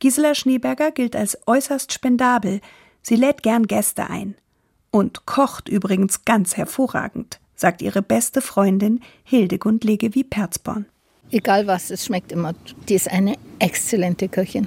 [0.00, 2.60] Gisela Schneeberger gilt als äußerst spendabel,
[3.00, 4.34] sie lädt gern Gäste ein.
[4.90, 10.86] Und kocht übrigens ganz hervorragend sagt ihre beste Freundin Hildegund Legewie Perzborn.
[11.30, 12.54] Egal was, es schmeckt immer.
[12.88, 14.66] Die ist eine exzellente Köchin.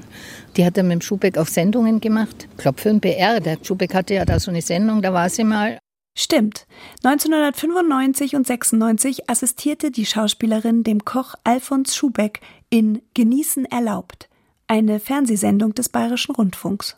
[0.56, 2.48] Die hat er mit dem Schubeck auch Sendungen gemacht.
[2.52, 3.40] Ich glaube für den BR.
[3.40, 5.80] Der Schubeck hatte ja da so eine Sendung, da war sie mal.
[6.16, 6.68] Stimmt.
[7.04, 12.40] 1995 und 96 assistierte die Schauspielerin dem Koch Alfons Schubeck
[12.70, 14.30] in Genießen erlaubt,
[14.68, 16.96] eine Fernsehsendung des Bayerischen Rundfunks.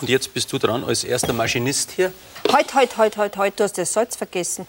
[0.00, 2.12] Und jetzt bist du dran als erster Maschinist hier?
[2.50, 4.66] Heut, heut, heut, heut, heut, du hast das Salz vergessen.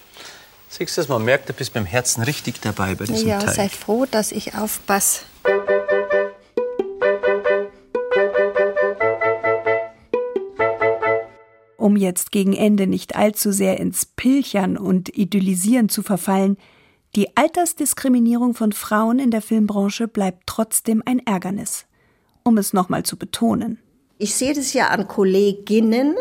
[0.72, 3.56] Siehst du, man merkt, du bist beim Herzen richtig dabei bei diesem ja, Teig.
[3.56, 5.24] sei froh, dass ich aufpasse.
[11.76, 16.56] Um jetzt gegen Ende nicht allzu sehr ins Pilchern und Idyllisieren zu verfallen,
[17.16, 21.88] die Altersdiskriminierung von Frauen in der Filmbranche bleibt trotzdem ein Ärgernis.
[22.44, 23.80] Um es nochmal zu betonen.
[24.22, 26.14] Ich sehe das ja an Kolleginnen,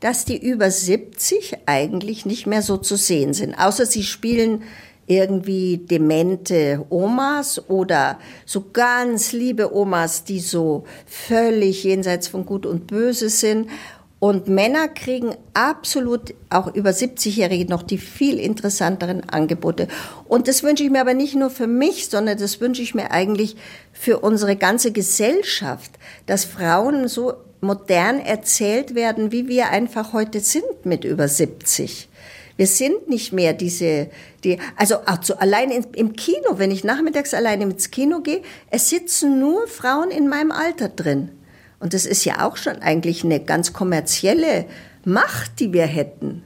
[0.00, 3.54] dass die über 70 eigentlich nicht mehr so zu sehen sind.
[3.54, 4.64] Außer sie spielen
[5.06, 12.86] irgendwie demente Omas oder so ganz liebe Omas, die so völlig jenseits von Gut und
[12.86, 13.70] Böse sind.
[14.18, 19.88] Und Männer kriegen absolut auch über 70-Jährige noch die viel interessanteren Angebote.
[20.26, 23.10] Und das wünsche ich mir aber nicht nur für mich, sondern das wünsche ich mir
[23.10, 23.56] eigentlich
[23.92, 25.90] für unsere ganze Gesellschaft,
[26.24, 32.08] dass Frauen so modern erzählt werden, wie wir einfach heute sind mit über 70.
[32.56, 34.08] Wir sind nicht mehr diese,
[34.44, 38.40] die, also also allein im Kino, wenn ich nachmittags alleine ins Kino gehe,
[38.70, 41.35] es sitzen nur Frauen in meinem Alter drin.
[41.78, 44.66] Und das ist ja auch schon eigentlich eine ganz kommerzielle
[45.04, 46.44] Macht, die wir hätten.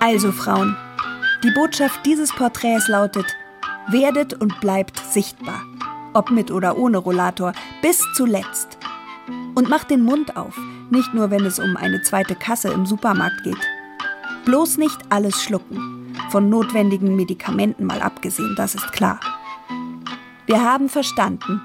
[0.00, 0.76] Also Frauen,
[1.44, 3.26] die Botschaft dieses Porträts lautet,
[3.90, 5.62] werdet und bleibt sichtbar.
[6.14, 7.52] Ob mit oder ohne Rollator,
[7.82, 8.78] bis zuletzt.
[9.54, 10.56] Und macht den Mund auf,
[10.90, 13.58] nicht nur wenn es um eine zweite Kasse im Supermarkt geht.
[14.46, 19.20] Bloß nicht alles schlucken, von notwendigen Medikamenten mal abgesehen, das ist klar.
[20.48, 21.60] Wir haben verstanden.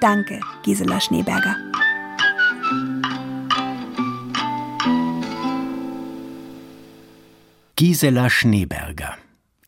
[0.00, 1.56] Danke, Gisela Schneeberger.
[7.74, 9.16] Gisela Schneeberger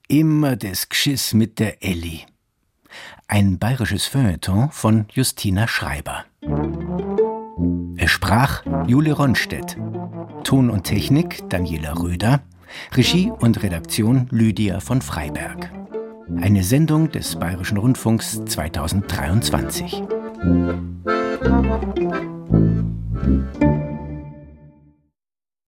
[0.07, 2.27] Immer des Gschiss mit der Elli.
[3.27, 6.25] Ein bayerisches Feuilleton von Justina Schreiber.
[7.97, 9.77] Es sprach Jule Ronstedt.
[10.45, 12.45] Ton und Technik Daniela Röder.
[12.93, 15.73] Regie und Redaktion Lydia von Freiberg.
[16.41, 20.03] Eine Sendung des Bayerischen Rundfunks 2023.